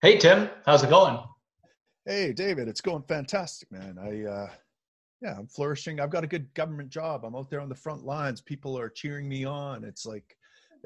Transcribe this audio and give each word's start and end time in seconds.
Hey 0.00 0.16
Tim, 0.16 0.48
how's 0.64 0.84
it 0.84 0.90
going? 0.90 1.18
Hey 2.06 2.32
David, 2.32 2.68
it's 2.68 2.80
going 2.80 3.02
fantastic, 3.08 3.72
man. 3.72 3.98
I 4.00 4.30
uh 4.30 4.48
yeah, 5.20 5.34
I'm 5.36 5.48
flourishing. 5.48 5.98
I've 5.98 6.10
got 6.10 6.22
a 6.22 6.28
good 6.28 6.54
government 6.54 6.88
job. 6.88 7.24
I'm 7.24 7.34
out 7.34 7.50
there 7.50 7.60
on 7.60 7.68
the 7.68 7.74
front 7.74 8.04
lines. 8.04 8.40
People 8.40 8.78
are 8.78 8.88
cheering 8.88 9.28
me 9.28 9.44
on. 9.44 9.82
It's 9.82 10.06
like 10.06 10.36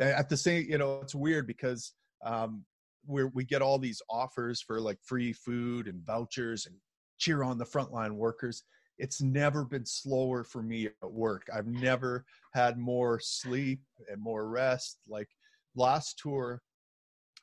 at 0.01 0.31
the 0.31 0.37
same, 0.39 0.65
you 0.67 0.79
know, 0.79 1.01
it's 1.03 1.15
weird 1.15 1.47
because 1.47 1.93
um 2.25 2.65
we 3.07 3.25
we 3.25 3.45
get 3.45 3.61
all 3.61 3.79
these 3.79 4.01
offers 4.09 4.63
for 4.63 4.81
like 4.81 4.99
free 5.03 5.35
food 5.35 5.89
and 5.89 6.03
vouchers 6.07 6.65
and 6.65 6.75
cheer 7.19 7.43
on 7.43 7.59
the 7.59 7.67
frontline 7.67 8.13
workers. 8.13 8.63
It's 8.97 9.21
never 9.21 9.67
been 9.67 9.85
slower 9.85 10.43
for 10.43 10.63
me 10.63 10.87
at 10.87 11.13
work. 11.13 11.49
I've 11.55 11.67
never 11.67 12.25
had 12.55 12.79
more 12.79 13.21
sleep 13.21 13.83
and 14.11 14.23
more 14.23 14.49
rest. 14.49 15.01
Like 15.07 15.29
last 15.77 16.19
tour, 16.19 16.63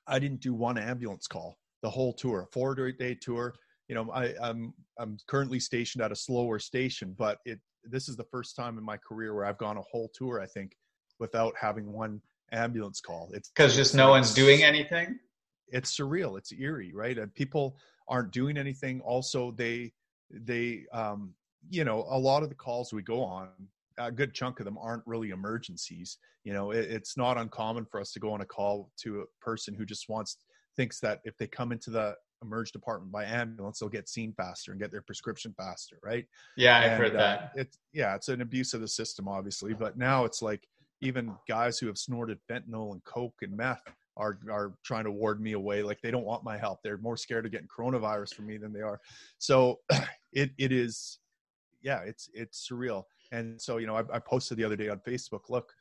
I 0.10 0.20
didn't 0.20 0.41
do 0.41 0.54
one 0.54 0.78
ambulance 0.78 1.28
call 1.28 1.57
the 1.82 1.89
whole 1.89 2.14
tour, 2.14 2.47
four 2.52 2.75
day 2.75 3.15
tour. 3.15 3.54
You 3.88 3.96
know, 3.96 4.11
I, 4.11 4.34
I'm 4.42 4.74
I'm 4.97 5.18
currently 5.28 5.60
stationed 5.60 6.04
at 6.04 6.11
a 6.11 6.15
slower 6.15 6.60
station, 6.60 7.15
but 7.18 7.39
it 7.46 7.60
this 7.84 8.10
is 8.10 8.18
the 8.18 8.25
first 8.25 8.56
time 8.56 8.78
in 8.78 8.84
my 8.84 8.98
career 8.98 9.34
where 9.34 9.46
I've 9.46 9.57
gone 9.57 9.78
a 9.78 9.82
whole 9.82 10.11
tour. 10.14 10.42
I 10.42 10.46
think 10.46 10.74
without 11.20 11.54
having 11.60 11.92
one 11.92 12.21
ambulance 12.51 13.01
call. 13.01 13.29
It's 13.34 13.50
because 13.50 13.75
just 13.75 13.96
no 13.96 14.10
one's 14.10 14.34
doing 14.34 14.64
anything. 14.64 15.20
It's 15.70 15.98
surreal. 15.98 16.37
It's 16.37 16.51
eerie, 16.51 16.92
right? 16.93 17.18
And 17.18 17.34
people 17.34 17.78
aren't 18.07 18.32
doing 18.32 18.57
anything. 18.57 19.01
Also, 19.01 19.51
they 19.51 19.93
they 20.32 20.86
um, 20.93 21.34
you 21.70 21.84
know 21.84 22.06
a 22.10 22.18
lot 22.18 22.43
of 22.43 22.50
the 22.50 22.56
calls 22.56 22.93
we 22.93 23.01
go 23.01 23.23
on 23.23 23.50
a 24.00 24.12
good 24.12 24.34
chunk 24.34 24.60
of 24.60 24.66
them 24.66 24.78
aren't 24.82 25.04
really 25.06 25.30
emergencies. 25.30 26.18
You 26.44 26.54
know, 26.54 26.71
it, 26.71 26.90
it's 26.90 27.18
not 27.18 27.38
uncommon 27.38 27.86
for 27.86 28.00
us 28.00 28.12
to 28.14 28.20
go 28.20 28.32
on 28.32 28.42
a 28.42 28.46
call 28.46 28.92
to 29.02 29.21
a 29.21 29.46
person 29.46 29.74
who 29.74 29.86
just 29.86 30.10
wants 30.10 30.38
thinks 30.76 31.00
that 31.02 31.20
if 31.26 31.38
they 31.38 31.48
come 31.48 31.71
into 31.71 31.90
the 31.90 32.16
emerge 32.42 32.72
department 32.72 33.12
by 33.12 33.26
ambulance, 33.26 33.80
they'll 33.80 33.90
get 33.90 34.08
seen 34.08 34.34
faster 34.34 34.72
and 34.72 34.80
get 34.80 34.92
their 34.92 35.02
prescription 35.02 35.54
faster, 35.58 36.00
right? 36.04 36.26
Yeah, 36.56 36.78
I've 36.78 36.92
and, 36.92 37.04
heard 37.04 37.16
uh, 37.16 37.20
that. 37.20 37.52
It's 37.56 37.78
yeah, 37.94 38.16
it's 38.16 38.30
an 38.30 38.42
abuse 38.42 38.73
of 38.73 38.82
the 38.82 38.88
system, 38.88 39.28
obviously. 39.28 39.73
But 39.73 39.98
now 39.98 40.26
it's 40.26 40.42
like 40.42 40.68
even 41.02 41.36
guys 41.48 41.80
who 41.80 41.88
have 41.88 41.98
snorted 41.98 42.40
fentanyl 42.50 42.94
and 42.94 43.04
coke 43.04 43.36
and 43.42 43.56
meth 43.56 43.84
are 44.18 44.40
are 44.50 44.73
trying 44.84 45.06
to 45.06 45.12
ward 45.12 45.42
me 45.42 45.54
away. 45.54 45.84
Like 45.84 46.02
they 46.02 46.12
don't 46.12 46.26
want 46.26 46.44
my 46.44 46.58
help. 46.58 46.80
They're 46.84 46.98
more 46.98 47.18
scared 47.18 47.45
of 47.45 47.52
getting 47.52 47.68
coronavirus 47.68 48.34
from 48.34 48.48
me 48.48 48.58
than 48.58 48.73
they 48.73 48.82
are. 48.82 49.00
So 49.38 49.80
it 50.34 50.52
it 50.58 50.72
is, 50.72 51.20
yeah, 51.82 52.00
it's 52.06 52.30
it's 52.34 52.68
surreal. 52.70 53.04
And 53.32 53.62
so 53.62 53.78
you 53.78 53.88
know, 53.88 53.96
I, 53.96 54.04
I 54.14 54.20
posted 54.20 54.58
the 54.58 54.64
other 54.64 54.76
day 54.76 54.90
on 54.90 55.00
Facebook. 55.00 55.50
Look, 55.50 55.74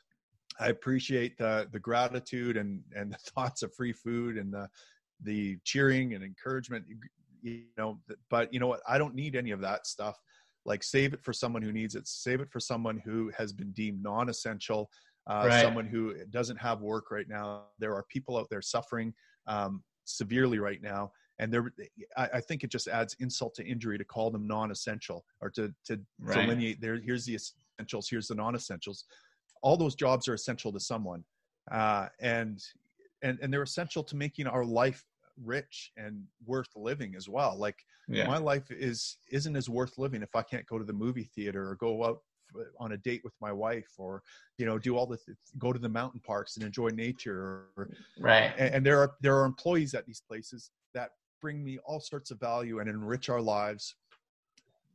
I 0.60 0.68
appreciate 0.68 1.38
the 1.38 1.68
the 1.72 1.78
gratitude 1.78 2.56
and 2.56 2.82
and 2.94 3.12
the 3.12 3.18
thoughts 3.18 3.62
of 3.62 3.74
free 3.74 3.92
food 3.92 4.36
and 4.36 4.52
the 4.52 4.68
the 5.22 5.58
cheering 5.64 6.14
and 6.14 6.24
encouragement. 6.24 6.84
You 7.42 7.62
know, 7.76 8.00
but 8.30 8.52
you 8.52 8.60
know 8.60 8.66
what? 8.66 8.80
I 8.88 8.98
don't 8.98 9.14
need 9.14 9.36
any 9.36 9.52
of 9.52 9.60
that 9.60 9.86
stuff. 9.86 10.16
Like 10.64 10.82
save 10.82 11.14
it 11.14 11.22
for 11.22 11.32
someone 11.32 11.62
who 11.62 11.72
needs 11.72 11.94
it. 11.94 12.06
Save 12.06 12.40
it 12.40 12.50
for 12.50 12.60
someone 12.60 13.00
who 13.04 13.30
has 13.36 13.52
been 13.52 13.72
deemed 13.72 14.02
non-essential. 14.02 14.90
Uh, 15.28 15.44
right. 15.46 15.62
Someone 15.62 15.86
who 15.86 16.14
doesn't 16.30 16.56
have 16.56 16.80
work 16.80 17.10
right 17.10 17.28
now. 17.28 17.64
There 17.78 17.94
are 17.94 18.04
people 18.08 18.36
out 18.36 18.48
there 18.50 18.62
suffering 18.62 19.14
um, 19.46 19.82
severely 20.04 20.58
right 20.58 20.82
now, 20.82 21.12
and 21.38 21.52
there 21.52 21.72
I, 22.16 22.28
I, 22.34 22.40
think 22.40 22.64
it 22.64 22.70
just 22.70 22.88
adds 22.88 23.14
insult 23.20 23.54
to 23.56 23.64
injury 23.64 23.96
to 23.98 24.04
call 24.04 24.30
them 24.30 24.46
non-essential 24.46 25.24
or 25.40 25.50
to 25.50 25.72
to 25.86 26.00
right. 26.20 26.42
delineate 26.42 26.80
there. 26.80 26.98
Here's 26.98 27.24
the 27.24 27.36
essentials. 27.36 28.08
Here's 28.08 28.28
the 28.28 28.34
non-essentials 28.34 29.04
all 29.62 29.76
those 29.76 29.94
jobs 29.94 30.28
are 30.28 30.34
essential 30.34 30.72
to 30.72 30.80
someone 30.80 31.24
uh, 31.70 32.06
and 32.20 32.62
and 33.22 33.38
and 33.42 33.52
they're 33.52 33.62
essential 33.62 34.02
to 34.04 34.16
making 34.16 34.46
our 34.46 34.64
life 34.64 35.04
rich 35.44 35.92
and 35.96 36.22
worth 36.46 36.68
living 36.74 37.14
as 37.16 37.28
well 37.28 37.56
like 37.56 37.76
yeah. 38.08 38.26
my 38.26 38.38
life 38.38 38.70
is 38.70 39.18
isn't 39.30 39.54
as 39.54 39.68
worth 39.68 39.96
living 39.96 40.22
if 40.22 40.34
i 40.34 40.42
can't 40.42 40.66
go 40.66 40.78
to 40.78 40.84
the 40.84 40.92
movie 40.92 41.30
theater 41.34 41.68
or 41.68 41.76
go 41.76 42.04
out 42.04 42.22
on 42.80 42.92
a 42.92 42.96
date 42.96 43.20
with 43.22 43.34
my 43.40 43.52
wife 43.52 43.90
or 43.98 44.22
you 44.56 44.66
know 44.66 44.78
do 44.78 44.96
all 44.96 45.06
the 45.06 45.16
th- 45.16 45.36
go 45.58 45.72
to 45.72 45.78
the 45.78 45.88
mountain 45.88 46.20
parks 46.26 46.56
and 46.56 46.66
enjoy 46.66 46.88
nature 46.88 47.66
or, 47.76 47.90
right 48.18 48.52
and, 48.58 48.74
and 48.74 48.86
there 48.86 48.98
are 48.98 49.12
there 49.20 49.36
are 49.36 49.44
employees 49.44 49.94
at 49.94 50.06
these 50.06 50.22
places 50.26 50.70
that 50.92 51.10
bring 51.40 51.64
me 51.64 51.78
all 51.84 52.00
sorts 52.00 52.30
of 52.30 52.40
value 52.40 52.80
and 52.80 52.88
enrich 52.88 53.28
our 53.28 53.40
lives 53.40 53.94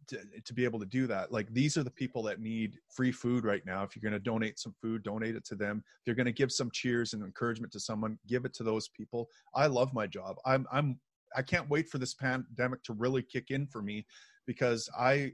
to, 0.08 0.20
to 0.44 0.54
be 0.54 0.64
able 0.66 0.80
to 0.80 0.86
do 0.86 1.08
that 1.08 1.31
like 1.31 1.52
these 1.54 1.78
are 1.78 1.84
the 1.84 1.92
people 1.92 2.22
that 2.24 2.42
need 2.42 2.78
free 2.90 3.12
food 3.12 3.46
right 3.46 3.66
now 3.66 3.84
if 3.84 3.96
you're 3.96 4.02
going 4.02 4.20
to 4.20 4.24
donate 4.24 4.59
some 4.59 4.76
food 4.81 5.02
donate 5.04 5.36
it 5.36 5.46
to 5.46 5.56
them 5.56 5.84
if 6.02 6.08
you're 6.08 6.16
going 6.16 6.26
to 6.26 6.31
give 6.31 6.52
some 6.52 6.70
cheers 6.72 7.14
and 7.14 7.24
encouragement 7.24 7.72
to 7.72 7.80
someone 7.80 8.18
give 8.28 8.44
it 8.46 8.54
to 8.54 8.64
those 8.64 8.90
people 8.90 9.30
i 9.56 9.66
love 9.66 9.94
my 9.94 10.06
job 10.06 10.36
i'm 10.46 10.68
i'm 10.72 11.00
i 11.36 11.42
can't 11.42 11.70
wait 11.70 11.88
for 11.90 12.00
this 12.00 12.14
pandemic 12.14 12.84
to 12.84 12.94
really 12.94 13.22
kick 13.22 13.50
in 13.50 13.66
for 13.66 13.81
me 13.81 14.06
because 14.46 14.90
i 15.00 15.31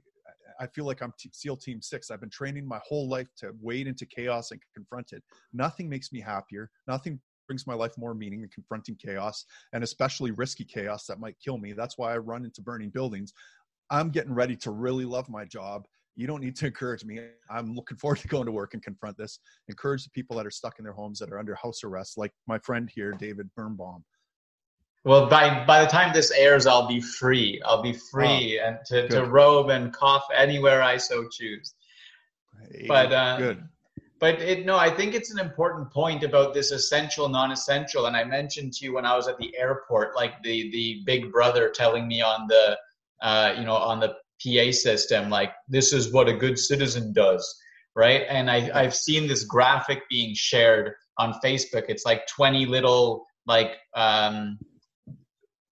I 0.59 0.67
feel 0.67 0.85
like 0.85 1.01
I'm 1.01 1.13
T- 1.17 1.29
SEAL 1.31 1.57
Team 1.57 1.81
Six. 1.81 2.11
I've 2.11 2.19
been 2.19 2.29
training 2.29 2.67
my 2.67 2.79
whole 2.85 3.07
life 3.07 3.27
to 3.37 3.51
wade 3.61 3.87
into 3.87 4.05
chaos 4.05 4.51
and 4.51 4.59
confront 4.73 5.13
it. 5.13 5.23
Nothing 5.53 5.89
makes 5.89 6.11
me 6.11 6.19
happier. 6.19 6.69
Nothing 6.87 7.19
brings 7.49 7.65
my 7.65 7.73
life 7.73 7.97
more 7.97 8.13
meaning 8.13 8.41
than 8.41 8.49
confronting 8.51 8.95
chaos 8.95 9.43
and 9.73 9.83
especially 9.83 10.29
risky 10.29 10.63
chaos 10.63 11.07
that 11.07 11.19
might 11.19 11.35
kill 11.43 11.57
me. 11.57 11.73
That's 11.73 11.97
why 11.97 12.13
I 12.13 12.17
run 12.19 12.45
into 12.45 12.61
burning 12.61 12.91
buildings. 12.91 13.33
I'm 13.89 14.11
getting 14.11 14.35
ready 14.35 14.55
to 14.57 14.69
really 14.69 15.03
love 15.03 15.27
my 15.29 15.45
job. 15.45 15.87
You 16.15 16.27
don't 16.27 16.41
need 16.41 16.55
to 16.57 16.67
encourage 16.67 17.03
me. 17.03 17.21
I'm 17.49 17.73
looking 17.73 17.97
forward 17.97 18.19
to 18.19 18.27
going 18.27 18.45
to 18.45 18.51
work 18.51 18.75
and 18.75 18.83
confront 18.83 19.17
this. 19.17 19.39
Encourage 19.67 20.03
the 20.03 20.11
people 20.11 20.37
that 20.37 20.45
are 20.45 20.51
stuck 20.51 20.77
in 20.77 20.83
their 20.83 20.93
homes 20.93 21.17
that 21.19 21.31
are 21.31 21.39
under 21.39 21.55
house 21.55 21.83
arrest, 21.83 22.19
like 22.19 22.31
my 22.45 22.59
friend 22.59 22.87
here, 22.93 23.13
David 23.13 23.49
Birnbaum. 23.55 24.05
Well, 25.05 25.27
by 25.27 25.65
by 25.65 25.83
the 25.83 25.89
time 25.89 26.13
this 26.13 26.29
airs, 26.29 26.67
I'll 26.67 26.87
be 26.87 27.01
free. 27.01 27.59
I'll 27.65 27.81
be 27.81 27.93
free 27.93 28.59
oh, 28.61 28.67
and 28.67 28.77
to, 28.87 29.07
to 29.07 29.23
robe 29.23 29.69
and 29.69 29.91
cough 29.91 30.25
anywhere 30.35 30.83
I 30.83 30.97
so 30.97 31.27
choose. 31.29 31.73
Hey, 32.69 32.85
but 32.87 33.11
uh, 33.11 33.37
good. 33.37 33.63
But 34.19 34.41
it, 34.41 34.65
no, 34.65 34.77
I 34.77 34.89
think 34.89 35.15
it's 35.15 35.31
an 35.31 35.39
important 35.39 35.91
point 35.91 36.23
about 36.23 36.53
this 36.53 36.71
essential, 36.71 37.29
non-essential. 37.29 38.05
And 38.05 38.17
I 38.17 38.25
mentioned 38.25 38.73
to 38.73 38.85
you 38.85 38.93
when 38.93 39.05
I 39.05 39.15
was 39.15 39.27
at 39.27 39.37
the 39.37 39.55
airport, 39.57 40.15
like 40.15 40.41
the 40.43 40.69
the 40.71 41.01
big 41.05 41.31
brother 41.31 41.69
telling 41.69 42.07
me 42.07 42.21
on 42.21 42.47
the 42.47 42.77
uh, 43.21 43.53
you 43.57 43.65
know, 43.65 43.75
on 43.75 43.99
the 43.99 44.15
PA 44.41 44.71
system, 44.71 45.29
like 45.29 45.51
this 45.67 45.91
is 45.93 46.13
what 46.13 46.29
a 46.29 46.33
good 46.33 46.57
citizen 46.57 47.11
does, 47.13 47.59
right? 47.95 48.23
And 48.29 48.49
I, 48.49 48.69
I've 48.73 48.95
seen 48.95 49.27
this 49.27 49.43
graphic 49.43 50.03
being 50.09 50.33
shared 50.33 50.93
on 51.17 51.33
Facebook. 51.43 51.85
It's 51.89 52.05
like 52.05 52.25
20 52.27 52.65
little 52.65 53.25
like 53.45 53.71
um, 53.95 54.57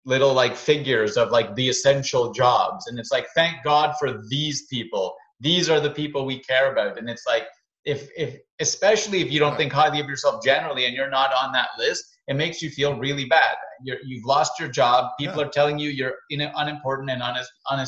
little 0.06 0.34
like 0.34 0.56
figures 0.56 1.16
of 1.16 1.31
like 1.31 1.56
the 1.56 1.69
essential 1.69 2.34
jobs, 2.34 2.88
and 2.88 3.00
it's 3.00 3.12
like 3.12 3.28
thank 3.36 3.63
God 3.63 3.96
for 4.00 4.24
these 4.30 4.66
people. 4.68 5.16
These 5.40 5.69
are 5.69 5.80
the 5.80 5.91
people 5.91 6.25
we 6.25 6.40
care 6.40 6.72
about, 6.72 6.97
and 6.97 7.09
it's 7.09 7.25
like 7.28 7.44
if 7.88 8.09
if 8.16 8.38
especially 8.59 9.22
if 9.22 9.31
you 9.31 9.40
don't 9.40 9.56
think 9.56 9.72
highly 9.72 10.00
of 10.00 10.08
yourself 10.08 10.44
generally 10.44 10.86
and 10.86 10.96
you're 10.96 11.09
not 11.09 11.31
on 11.34 11.52
that 11.53 11.70
list 11.80 12.03
it 12.28 12.36
makes 12.36 12.62
you 12.62 12.70
feel 12.70 13.00
really 13.00 13.24
bad. 13.24 13.56
You're, 13.81 14.00
you've 14.03 14.25
lost 14.25 14.59
your 14.59 14.68
job. 14.68 15.12
People 15.18 15.38
yeah. 15.38 15.46
are 15.46 15.50
telling 15.50 15.80
you 15.80 15.90
you're 15.92 16.16
in, 16.30 16.42
unimportant 16.42 17.09
and 17.09 17.22
un, 17.22 17.38
un, 17.72 17.86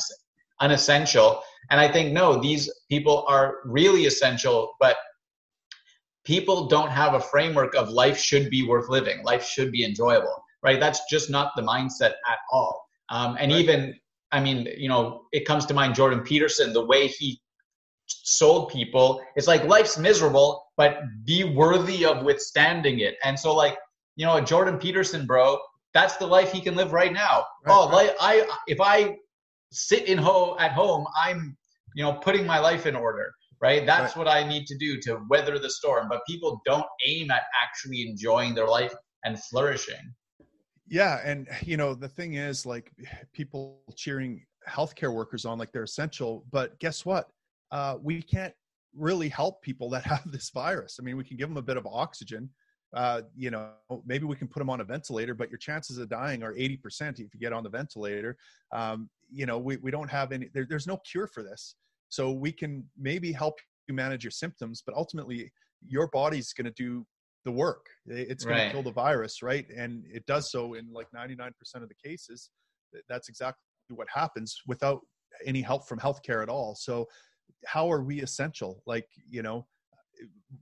unessential. 0.62 1.42
And 1.70 1.80
i 1.80 1.92
think 1.92 2.14
no 2.14 2.42
these 2.42 2.72
people 2.90 3.26
are 3.28 3.58
really 3.66 4.06
essential 4.06 4.74
but 4.80 4.98
people 6.24 6.68
don't 6.68 6.90
have 6.90 7.14
a 7.14 7.20
framework 7.20 7.76
of 7.76 7.90
life 7.90 8.18
should 8.18 8.50
be 8.50 8.66
worth 8.68 8.90
living. 8.90 9.24
Life 9.24 9.46
should 9.46 9.72
be 9.72 9.84
enjoyable 9.84 10.44
right? 10.62 10.80
That's 10.80 11.02
just 11.10 11.30
not 11.30 11.54
the 11.56 11.62
mindset 11.62 12.14
at 12.30 12.40
all. 12.52 12.86
Um, 13.10 13.38
and 13.40 13.52
right. 13.52 13.62
even 13.62 13.96
i 14.31 14.40
mean 14.40 14.68
you 14.78 14.88
know 14.88 15.24
it 15.31 15.44
comes 15.46 15.66
to 15.66 15.74
mind 15.74 15.96
jordan 15.96 16.20
peterson 16.20 16.72
the 16.72 16.86
way 16.86 17.08
he 17.08 17.42
sold 18.09 18.70
people. 18.70 19.22
It's 19.36 19.47
like 19.47 19.64
life's 19.66 19.97
miserable 19.97 20.66
but 20.78 21.02
be 21.25 21.44
worthy 21.44 22.06
of 22.06 22.24
withstanding 22.24 23.00
it. 23.00 23.16
And 23.24 23.38
so 23.38 23.53
like 23.56 23.78
you 24.16 24.25
know 24.25 24.40
jordan 24.42 24.78
peterson 24.78 25.25
bro 25.25 25.58
that's 25.94 26.18
the 26.18 26.28
life 26.28 26.52
he 26.52 26.62
can 26.62 26.75
live 26.75 26.94
right 26.94 27.13
now. 27.13 27.45
Right, 27.66 27.74
oh 27.74 27.88
right. 27.88 28.07
like 28.07 28.16
i 28.19 28.48
if 28.68 28.80
i 28.81 29.16
sit 29.72 30.07
in 30.07 30.18
ho 30.18 30.57
at 30.60 30.72
home 30.72 31.06
i'm 31.16 31.57
you 31.95 32.04
know 32.04 32.13
putting 32.13 32.45
my 32.45 32.60
life 32.60 32.86
in 32.86 32.95
order 32.95 33.31
right? 33.62 33.86
That's 33.86 34.16
right. 34.16 34.25
what 34.25 34.28
i 34.28 34.48
need 34.48 34.68
to 34.68 34.78
do 34.78 35.00
to 35.01 35.19
weather 35.30 35.60
the 35.60 35.69
storm. 35.69 36.07
But 36.10 36.22
people 36.25 36.62
don't 36.66 36.86
aim 37.06 37.30
at 37.30 37.44
actually 37.62 38.07
enjoying 38.07 38.56
their 38.56 38.68
life 38.68 38.94
and 39.25 39.38
flourishing. 39.44 40.13
Yeah 40.88 41.19
and 41.24 41.48
you 41.62 41.78
know 41.78 41.94
the 41.94 42.07
thing 42.07 42.36
is 42.36 42.66
like 42.66 42.92
people 43.33 43.81
cheering 43.95 44.45
healthcare 44.68 45.13
workers 45.13 45.45
on 45.45 45.57
like 45.57 45.72
they're 45.72 45.83
essential 45.83 46.45
but 46.51 46.78
guess 46.80 47.06
what 47.06 47.30
uh, 47.71 47.98
we 48.01 48.21
can't 48.21 48.54
really 48.95 49.30
help 49.30 49.62
people 49.62 49.89
that 49.92 50.04
have 50.06 50.31
this 50.31 50.50
virus. 50.50 50.98
I 51.00 51.04
mean, 51.04 51.18
we 51.18 51.24
can 51.24 51.38
give 51.38 51.50
them 51.50 51.57
a 51.57 51.62
bit 51.62 51.77
of 51.77 51.86
oxygen. 51.86 52.50
Uh, 52.95 53.21
you 53.36 53.51
know, 53.51 53.69
maybe 54.06 54.25
we 54.25 54.36
can 54.36 54.48
put 54.48 54.60
them 54.60 54.69
on 54.69 54.81
a 54.81 54.83
ventilator, 54.83 55.36
but 55.36 55.50
your 55.51 55.60
chances 55.60 56.00
of 56.00 56.10
dying 56.10 56.42
are 56.42 56.54
80% 56.54 57.19
if 57.19 57.33
you 57.33 57.39
get 57.39 57.54
on 57.54 57.63
the 57.63 57.69
ventilator. 57.69 58.36
Um, 58.71 59.10
you 59.31 59.45
know, 59.45 59.60
we, 59.60 59.77
we 59.77 59.92
don't 59.92 60.10
have 60.10 60.31
any, 60.31 60.50
there, 60.54 60.66
there's 60.68 60.88
no 60.88 60.98
cure 60.98 61.27
for 61.27 61.44
this. 61.44 61.75
So 62.10 62.31
we 62.31 62.51
can 62.51 62.83
maybe 62.98 63.31
help 63.31 63.60
you 63.88 63.94
manage 63.94 64.24
your 64.24 64.31
symptoms, 64.31 64.81
but 64.83 64.95
ultimately 64.95 65.51
your 65.88 66.07
body's 66.07 66.51
going 66.54 66.66
to 66.66 66.71
do 66.71 67.06
the 67.45 67.51
work. 67.51 67.86
It's 68.07 68.44
going 68.44 68.57
right. 68.57 68.66
to 68.66 68.71
kill 68.71 68.83
the 68.83 68.92
virus, 68.92 69.44
right? 69.44 69.66
And 69.69 70.04
it 70.12 70.25
does 70.25 70.51
so 70.51 70.74
in 70.74 70.92
like 70.92 71.07
99% 71.16 71.51
of 71.75 71.89
the 71.89 71.95
cases. 72.04 72.50
That's 73.07 73.30
exactly 73.30 73.62
what 73.89 74.07
happens 74.13 74.57
without 74.68 75.01
any 75.45 75.62
help 75.62 75.88
from 75.88 76.00
healthcare 76.00 76.42
at 76.42 76.50
all. 76.50 76.75
So, 76.75 77.07
how 77.66 77.92
are 77.92 78.04
we 78.04 78.22
essential? 78.22 78.81
Like, 78.86 79.07
you 79.30 79.42
know, 79.42 79.68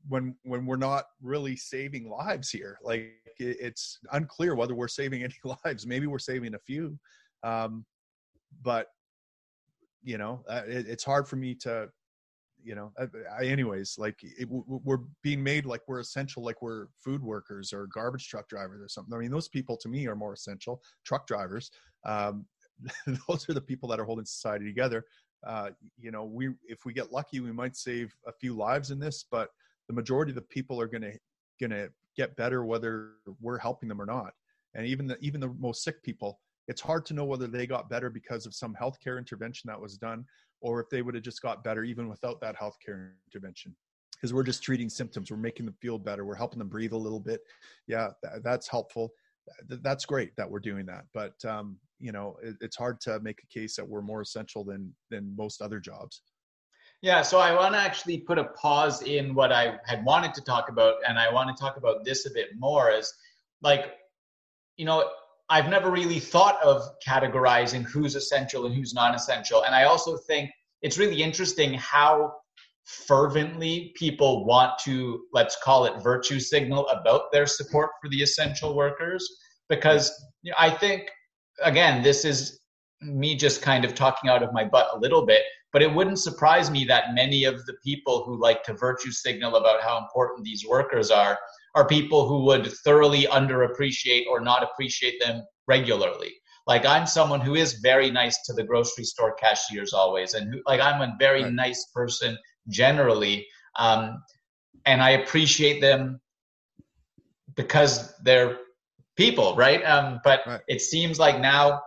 when 0.07 0.35
when 0.43 0.65
we're 0.65 0.77
not 0.77 1.05
really 1.21 1.55
saving 1.55 2.09
lives 2.09 2.49
here, 2.49 2.77
like 2.83 3.13
it's 3.39 3.99
unclear 4.11 4.55
whether 4.55 4.75
we're 4.75 4.87
saving 4.87 5.23
any 5.23 5.35
lives. 5.65 5.85
Maybe 5.85 6.07
we're 6.07 6.19
saving 6.19 6.55
a 6.55 6.59
few, 6.59 6.97
um, 7.43 7.85
but 8.61 8.87
you 10.03 10.17
know, 10.17 10.43
uh, 10.49 10.61
it, 10.67 10.87
it's 10.87 11.03
hard 11.03 11.27
for 11.27 11.35
me 11.35 11.55
to 11.55 11.89
you 12.63 12.75
know 12.75 12.91
I, 13.39 13.45
anyways 13.45 13.95
like 13.97 14.19
it, 14.21 14.47
we're 14.49 15.01
being 15.21 15.41
made 15.43 15.65
like 15.65 15.81
we're 15.87 15.99
essential 15.99 16.43
like 16.43 16.61
we're 16.61 16.87
food 17.03 17.21
workers 17.23 17.71
or 17.71 17.87
garbage 17.87 18.27
truck 18.27 18.49
drivers 18.49 18.81
or 18.81 18.89
something 18.89 19.13
i 19.13 19.19
mean 19.19 19.31
those 19.31 19.47
people 19.47 19.77
to 19.77 19.87
me 19.87 20.07
are 20.07 20.15
more 20.15 20.33
essential 20.33 20.81
truck 21.05 21.27
drivers 21.27 21.69
um, 22.05 22.45
those 23.27 23.47
are 23.49 23.53
the 23.53 23.61
people 23.61 23.87
that 23.89 23.99
are 23.99 24.05
holding 24.05 24.25
society 24.25 24.65
together 24.65 25.05
uh, 25.45 25.69
you 25.99 26.11
know 26.11 26.23
we 26.23 26.49
if 26.67 26.85
we 26.85 26.93
get 26.93 27.11
lucky 27.11 27.39
we 27.39 27.51
might 27.51 27.75
save 27.75 28.15
a 28.25 28.31
few 28.31 28.55
lives 28.55 28.91
in 28.91 28.99
this 28.99 29.25
but 29.29 29.49
the 29.87 29.93
majority 29.93 30.31
of 30.31 30.35
the 30.35 30.41
people 30.41 30.81
are 30.81 30.87
going 30.87 31.01
to 31.01 31.13
going 31.59 31.71
to 31.71 31.89
get 32.17 32.35
better 32.35 32.65
whether 32.65 33.11
we're 33.39 33.59
helping 33.59 33.87
them 33.87 34.01
or 34.01 34.05
not. 34.05 34.33
And 34.73 34.85
even 34.85 35.07
the 35.07 35.17
even 35.19 35.39
the 35.39 35.53
most 35.59 35.83
sick 35.83 36.03
people 36.03 36.39
it's 36.67 36.81
hard 36.81 37.05
to 37.05 37.13
know 37.13 37.23
whether 37.23 37.47
they 37.47 37.65
got 37.65 37.89
better 37.89 38.09
because 38.09 38.45
of 38.45 38.53
some 38.53 38.75
healthcare 38.75 39.17
intervention 39.17 39.69
that 39.69 39.79
was 39.79 39.97
done 39.97 40.25
or 40.59 40.81
if 40.81 40.89
they 40.89 41.01
would 41.01 41.15
have 41.15 41.23
just 41.23 41.41
got 41.41 41.63
better 41.63 41.85
even 41.85 42.09
without 42.09 42.41
that 42.41 42.57
healthcare 42.57 43.11
intervention. 43.31 43.73
Because 44.11 44.33
we're 44.33 44.43
just 44.43 44.63
treating 44.63 44.89
symptoms. 44.89 45.31
We're 45.31 45.37
making 45.37 45.65
them 45.65 45.75
feel 45.79 45.97
better. 45.97 46.25
We're 46.25 46.35
helping 46.35 46.59
them 46.59 46.67
breathe 46.67 46.91
a 46.91 46.97
little 46.97 47.19
bit. 47.19 47.39
Yeah 47.87 48.09
that's 48.43 48.67
helpful. 48.67 49.11
That's 49.69 50.05
great 50.05 50.35
that 50.35 50.49
we're 50.49 50.59
doing 50.59 50.85
that 50.87 51.05
but 51.13 51.33
um, 51.45 51.77
you 51.99 52.11
know 52.11 52.37
it, 52.41 52.55
it's 52.61 52.75
hard 52.75 52.99
to 53.01 53.19
make 53.19 53.41
a 53.43 53.47
case 53.47 53.75
that 53.75 53.87
we're 53.87 54.01
more 54.01 54.21
essential 54.21 54.63
than 54.63 54.93
than 55.09 55.35
most 55.35 55.61
other 55.61 55.79
jobs 55.79 56.21
yeah 57.01 57.21
so 57.21 57.39
i 57.39 57.53
want 57.53 57.73
to 57.73 57.79
actually 57.79 58.19
put 58.19 58.37
a 58.37 58.45
pause 58.45 59.01
in 59.03 59.33
what 59.33 59.51
i 59.51 59.77
had 59.85 60.03
wanted 60.05 60.33
to 60.33 60.41
talk 60.41 60.69
about 60.69 60.95
and 61.07 61.17
i 61.17 61.31
want 61.31 61.55
to 61.55 61.61
talk 61.61 61.77
about 61.77 62.03
this 62.05 62.25
a 62.25 62.31
bit 62.31 62.49
more 62.57 62.91
is 62.91 63.11
like 63.61 63.93
you 64.77 64.85
know 64.85 65.09
I've 65.49 65.69
never 65.69 65.89
really 65.89 66.19
thought 66.19 66.61
of 66.61 66.83
categorizing 67.05 67.83
who's 67.83 68.15
essential 68.15 68.65
and 68.65 68.75
who's 68.75 68.93
non 68.93 69.15
essential. 69.15 69.63
And 69.63 69.73
I 69.73 69.85
also 69.85 70.17
think 70.17 70.51
it's 70.81 70.97
really 70.97 71.23
interesting 71.23 71.73
how 71.75 72.33
fervently 72.83 73.93
people 73.95 74.45
want 74.45 74.77
to, 74.79 75.21
let's 75.33 75.57
call 75.63 75.85
it 75.85 76.01
virtue 76.03 76.39
signal 76.39 76.87
about 76.87 77.31
their 77.31 77.45
support 77.45 77.91
for 78.01 78.09
the 78.09 78.21
essential 78.21 78.75
workers. 78.75 79.27
Because 79.69 80.11
you 80.43 80.51
know, 80.51 80.57
I 80.59 80.69
think, 80.69 81.09
again, 81.63 82.03
this 82.03 82.25
is 82.25 82.59
me 83.01 83.35
just 83.35 83.61
kind 83.61 83.85
of 83.85 83.93
talking 83.95 84.29
out 84.29 84.43
of 84.43 84.53
my 84.53 84.63
butt 84.63 84.89
a 84.93 84.99
little 84.99 85.25
bit, 85.25 85.43
but 85.71 85.81
it 85.81 85.93
wouldn't 85.93 86.19
surprise 86.19 86.71
me 86.71 86.83
that 86.85 87.13
many 87.13 87.43
of 87.43 87.65
the 87.65 87.75
people 87.83 88.23
who 88.23 88.39
like 88.39 88.63
to 88.63 88.73
virtue 88.73 89.11
signal 89.11 89.55
about 89.55 89.81
how 89.81 89.97
important 89.97 90.43
these 90.43 90.65
workers 90.65 91.11
are 91.11 91.37
are 91.75 91.87
people 91.87 92.27
who 92.27 92.43
would 92.45 92.71
thoroughly 92.83 93.23
underappreciate 93.23 94.25
or 94.27 94.39
not 94.39 94.63
appreciate 94.63 95.21
them 95.21 95.43
regularly. 95.67 96.33
Like 96.65 96.85
I'm 96.85 97.05
someone 97.05 97.39
who 97.39 97.55
is 97.55 97.73
very 97.73 98.09
nice 98.09 98.41
to 98.45 98.53
the 98.53 98.63
grocery 98.63 99.03
store 99.03 99.33
cashiers 99.35 99.93
always, 99.93 100.33
and 100.33 100.51
who, 100.51 100.61
like 100.65 100.81
I'm 100.81 101.01
a 101.01 101.15
very 101.19 101.43
right. 101.43 101.53
nice 101.53 101.85
person 101.93 102.37
generally, 102.69 103.47
um, 103.77 104.21
and 104.85 105.01
I 105.01 105.11
appreciate 105.11 105.79
them 105.79 106.19
because 107.55 108.13
they're 108.23 108.57
people, 109.17 109.55
right? 109.55 109.83
Um, 109.83 110.19
but 110.23 110.41
right. 110.47 110.61
it 110.67 110.81
seems 110.81 111.19
like 111.19 111.39
now, 111.39 111.81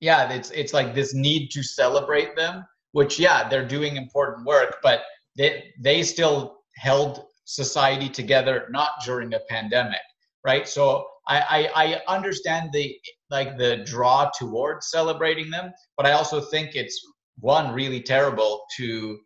yeah, 0.00 0.32
it's 0.32 0.50
it's 0.50 0.72
like 0.72 0.94
this 0.94 1.14
need 1.14 1.48
to 1.50 1.62
celebrate 1.62 2.34
them, 2.36 2.64
which 2.92 3.18
yeah, 3.18 3.48
they're 3.48 3.66
doing 3.66 3.96
important 3.96 4.46
work, 4.46 4.78
but 4.82 5.02
they 5.36 5.72
they 5.80 6.02
still 6.02 6.58
held 6.76 7.24
society 7.44 8.08
together 8.08 8.68
not 8.70 8.90
during 9.04 9.34
a 9.34 9.40
pandemic 9.48 10.00
right 10.44 10.68
so 10.68 11.06
I, 11.28 11.68
I, 11.74 11.84
I 11.84 12.14
understand 12.14 12.70
the 12.72 12.96
like 13.30 13.58
the 13.58 13.78
draw 13.78 14.30
towards 14.38 14.90
celebrating 14.90 15.50
them 15.50 15.72
but 15.96 16.06
i 16.06 16.12
also 16.12 16.40
think 16.40 16.74
it's 16.74 17.00
one 17.40 17.74
really 17.74 18.00
terrible 18.00 18.62
to 18.76 19.18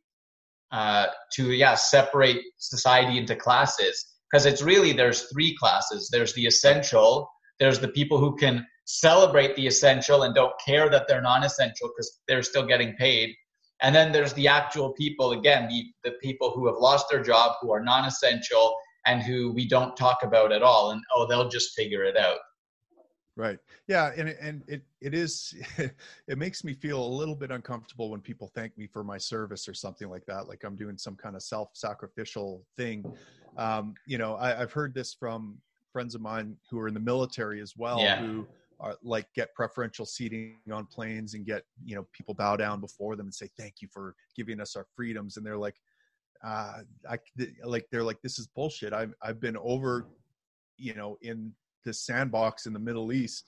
uh 0.72 1.06
to 1.34 1.52
yeah 1.52 1.74
separate 1.74 2.40
society 2.56 3.18
into 3.18 3.36
classes 3.36 4.15
because 4.36 4.46
it's 4.46 4.62
really 4.62 4.92
there's 4.92 5.22
three 5.32 5.56
classes 5.56 6.10
there's 6.12 6.34
the 6.34 6.46
essential 6.46 7.28
there's 7.58 7.78
the 7.78 7.88
people 7.88 8.18
who 8.18 8.36
can 8.36 8.66
celebrate 8.84 9.56
the 9.56 9.66
essential 9.66 10.24
and 10.24 10.34
don't 10.34 10.52
care 10.64 10.90
that 10.90 11.08
they're 11.08 11.22
non-essential 11.22 11.88
because 11.88 12.20
they're 12.28 12.42
still 12.42 12.66
getting 12.66 12.94
paid 12.96 13.34
and 13.82 13.94
then 13.94 14.12
there's 14.12 14.32
the 14.32 14.48
actual 14.48 14.92
people, 14.94 15.32
again, 15.32 15.68
the, 15.68 15.84
the 16.04 16.16
people 16.22 16.50
who 16.50 16.66
have 16.66 16.76
lost 16.78 17.06
their 17.10 17.22
job, 17.22 17.56
who 17.60 17.72
are 17.72 17.82
non 17.82 18.06
essential, 18.06 18.74
and 19.06 19.22
who 19.22 19.52
we 19.52 19.68
don't 19.68 19.96
talk 19.96 20.18
about 20.22 20.52
at 20.52 20.62
all. 20.62 20.90
And 20.90 21.02
oh, 21.14 21.26
they'll 21.26 21.48
just 21.48 21.74
figure 21.74 22.02
it 22.02 22.16
out. 22.16 22.38
Right. 23.36 23.58
Yeah. 23.86 24.12
And, 24.16 24.30
and 24.30 24.62
it, 24.66 24.82
it 25.02 25.12
is, 25.12 25.54
it 26.26 26.38
makes 26.38 26.64
me 26.64 26.72
feel 26.72 27.04
a 27.04 27.06
little 27.06 27.34
bit 27.34 27.50
uncomfortable 27.50 28.10
when 28.10 28.22
people 28.22 28.50
thank 28.54 28.76
me 28.78 28.86
for 28.86 29.04
my 29.04 29.18
service 29.18 29.68
or 29.68 29.74
something 29.74 30.08
like 30.08 30.24
that. 30.24 30.48
Like 30.48 30.64
I'm 30.64 30.74
doing 30.74 30.96
some 30.96 31.16
kind 31.16 31.36
of 31.36 31.42
self 31.42 31.68
sacrificial 31.74 32.64
thing. 32.78 33.04
Um, 33.56 33.94
you 34.06 34.18
know, 34.18 34.34
I, 34.34 34.60
I've 34.60 34.72
heard 34.72 34.94
this 34.94 35.14
from 35.14 35.58
friends 35.92 36.14
of 36.14 36.20
mine 36.20 36.56
who 36.70 36.78
are 36.78 36.88
in 36.88 36.94
the 36.94 37.00
military 37.00 37.60
as 37.60 37.74
well, 37.76 38.00
yeah. 38.00 38.20
who, 38.20 38.46
are, 38.80 38.96
like 39.02 39.26
get 39.34 39.54
preferential 39.54 40.04
seating 40.04 40.56
on 40.72 40.86
planes 40.86 41.34
and 41.34 41.46
get 41.46 41.64
you 41.84 41.96
know 41.96 42.06
people 42.12 42.34
bow 42.34 42.56
down 42.56 42.80
before 42.80 43.16
them 43.16 43.26
and 43.26 43.34
say 43.34 43.48
thank 43.58 43.76
you 43.80 43.88
for 43.92 44.14
giving 44.36 44.60
us 44.60 44.76
our 44.76 44.86
freedoms. 44.94 45.36
And 45.36 45.46
they're 45.46 45.56
like 45.56 45.76
uh 46.44 46.80
i 47.08 47.18
like 47.64 47.86
they're 47.90 48.02
like 48.02 48.20
this 48.22 48.38
is 48.38 48.46
bullshit. 48.48 48.92
I've 48.92 49.14
i've 49.22 49.40
been 49.40 49.56
over 49.56 50.06
you 50.76 50.94
know 50.94 51.16
in 51.22 51.52
the 51.84 51.94
sandbox 51.94 52.66
in 52.66 52.72
the 52.72 52.78
middle 52.78 53.12
east 53.12 53.46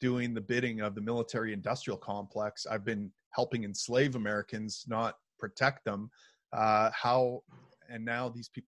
doing 0.00 0.34
the 0.34 0.40
bidding 0.40 0.80
of 0.80 0.94
the 0.94 1.00
military 1.00 1.52
industrial 1.52 1.98
complex. 1.98 2.66
I've 2.66 2.84
been 2.84 3.12
helping 3.30 3.64
enslave 3.64 4.16
americans 4.16 4.84
not 4.88 5.14
protect 5.38 5.84
them. 5.84 6.10
Uh 6.52 6.90
how 6.92 7.42
and 7.88 8.04
now 8.04 8.28
these 8.28 8.48
people 8.48 8.68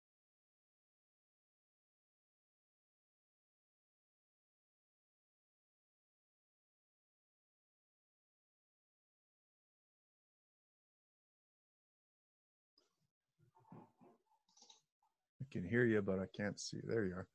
can 15.54 15.68
hear 15.68 15.84
you, 15.84 16.02
but 16.02 16.18
I 16.18 16.26
can't 16.37 16.58
see. 16.58 16.80
There 16.84 17.04
you 17.04 17.14
are. 17.14 17.26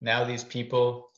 Now 0.00 0.24
these 0.24 0.44
people. 0.44 1.10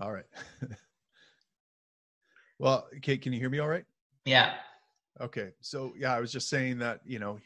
All 0.00 0.12
right. 0.12 0.24
well, 2.58 2.88
Kate, 3.02 3.22
can 3.22 3.32
you 3.32 3.38
hear 3.38 3.50
me 3.50 3.60
all 3.60 3.68
right? 3.68 3.84
Yeah. 4.24 4.54
Okay. 5.20 5.50
So 5.60 5.94
yeah, 5.96 6.14
I 6.14 6.20
was 6.20 6.32
just 6.32 6.48
saying 6.48 6.78
that, 6.78 7.00
you 7.04 7.18
know, 7.18 7.38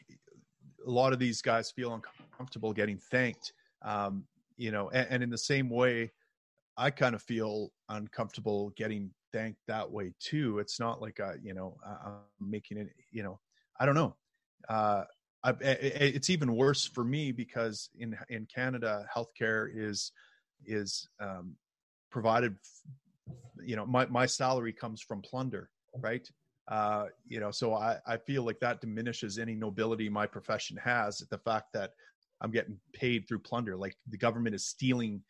a 0.85 0.89
lot 0.89 1.13
of 1.13 1.19
these 1.19 1.41
guys 1.41 1.71
feel 1.71 1.93
uncomfortable 1.93 2.73
getting 2.73 2.97
thanked. 2.97 3.53
Um, 3.83 4.25
you 4.57 4.71
know, 4.71 4.89
and, 4.89 5.07
and 5.09 5.23
in 5.23 5.29
the 5.29 5.37
same 5.37 5.69
way, 5.69 6.11
I 6.77 6.89
kind 6.89 7.13
of 7.13 7.21
feel 7.21 7.71
uncomfortable 7.89 8.71
getting 8.71 9.11
thanked 9.31 9.59
that 9.67 9.89
way 9.91 10.13
too. 10.19 10.59
It's 10.59 10.79
not 10.79 11.01
like 11.01 11.19
I, 11.19 11.35
you 11.43 11.53
know, 11.53 11.77
I'm 11.85 12.49
making 12.49 12.77
it, 12.77 12.89
you 13.11 13.23
know, 13.23 13.39
I 13.79 13.85
don't 13.85 13.95
know. 13.95 14.15
Uh, 14.67 15.03
I, 15.43 15.51
it's 15.61 16.29
even 16.29 16.55
worse 16.55 16.85
for 16.85 17.03
me 17.03 17.31
because 17.31 17.89
in 17.97 18.17
in 18.27 18.45
Canada, 18.53 19.05
healthcare 19.15 19.67
is 19.73 20.11
is 20.65 21.07
um, 21.21 21.55
provided. 22.11 22.57
You 23.63 23.77
know, 23.77 23.85
my 23.85 24.05
my 24.07 24.25
salary 24.25 24.73
comes 24.73 25.01
from 25.01 25.21
plunder, 25.21 25.69
right? 25.97 26.27
Uh, 26.69 27.07
you 27.27 27.39
know, 27.39 27.49
so 27.49 27.73
I, 27.73 27.97
I 28.05 28.17
feel 28.17 28.43
like 28.43 28.59
that 28.59 28.79
diminishes 28.79 29.39
any 29.39 29.55
nobility 29.55 30.07
my 30.07 30.27
profession 30.27 30.77
has. 30.77 31.17
The 31.17 31.37
fact 31.39 31.73
that 31.73 31.93
I'm 32.41 32.51
getting 32.51 32.79
paid 32.93 33.27
through 33.27 33.39
plunder, 33.39 33.75
like 33.75 33.97
the 34.09 34.17
government 34.17 34.55
is 34.55 34.65
stealing 34.65 35.21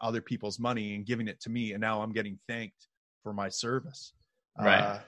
other 0.00 0.20
people's 0.20 0.58
money 0.58 0.94
and 0.94 1.06
giving 1.06 1.28
it 1.28 1.40
to 1.42 1.50
me, 1.50 1.72
and 1.72 1.80
now 1.80 2.02
I'm 2.02 2.12
getting 2.12 2.38
thanked 2.48 2.88
for 3.22 3.32
my 3.32 3.48
service. 3.48 4.14
Right. 4.58 4.80
Uh, 4.80 4.98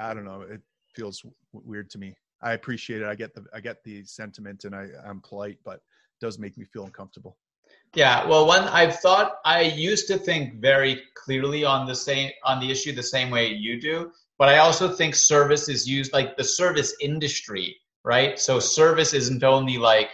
I 0.00 0.12
don't 0.12 0.24
know. 0.24 0.42
It 0.42 0.60
feels 0.94 1.20
w- 1.20 1.34
weird 1.52 1.88
to 1.90 1.98
me. 1.98 2.14
I 2.42 2.54
appreciate 2.54 3.02
it. 3.02 3.06
I 3.06 3.14
get 3.14 3.34
the 3.34 3.44
I 3.54 3.60
get 3.60 3.84
the 3.84 4.04
sentiment, 4.04 4.64
and 4.64 4.74
I 4.74 4.88
I'm 5.06 5.20
polite, 5.20 5.58
but 5.64 5.76
it 5.76 5.80
does 6.20 6.38
make 6.38 6.58
me 6.58 6.64
feel 6.64 6.84
uncomfortable. 6.84 7.36
Yeah, 7.94 8.26
well, 8.26 8.46
one 8.46 8.64
I've 8.64 8.98
thought 9.00 9.36
I 9.44 9.62
used 9.62 10.08
to 10.08 10.18
think 10.18 10.60
very 10.60 11.02
clearly 11.14 11.64
on 11.64 11.86
the 11.86 11.94
same 11.94 12.30
on 12.44 12.58
the 12.58 12.70
issue 12.70 12.92
the 12.92 13.02
same 13.02 13.30
way 13.30 13.48
you 13.48 13.80
do, 13.80 14.10
but 14.42 14.48
I 14.48 14.58
also 14.58 14.88
think 14.88 15.14
service 15.14 15.68
is 15.68 15.88
used 15.88 16.12
like 16.12 16.36
the 16.36 16.42
service 16.42 16.96
industry, 17.00 17.76
right? 18.04 18.40
So 18.40 18.58
service 18.58 19.14
isn't 19.14 19.44
only 19.44 19.78
like 19.78 20.10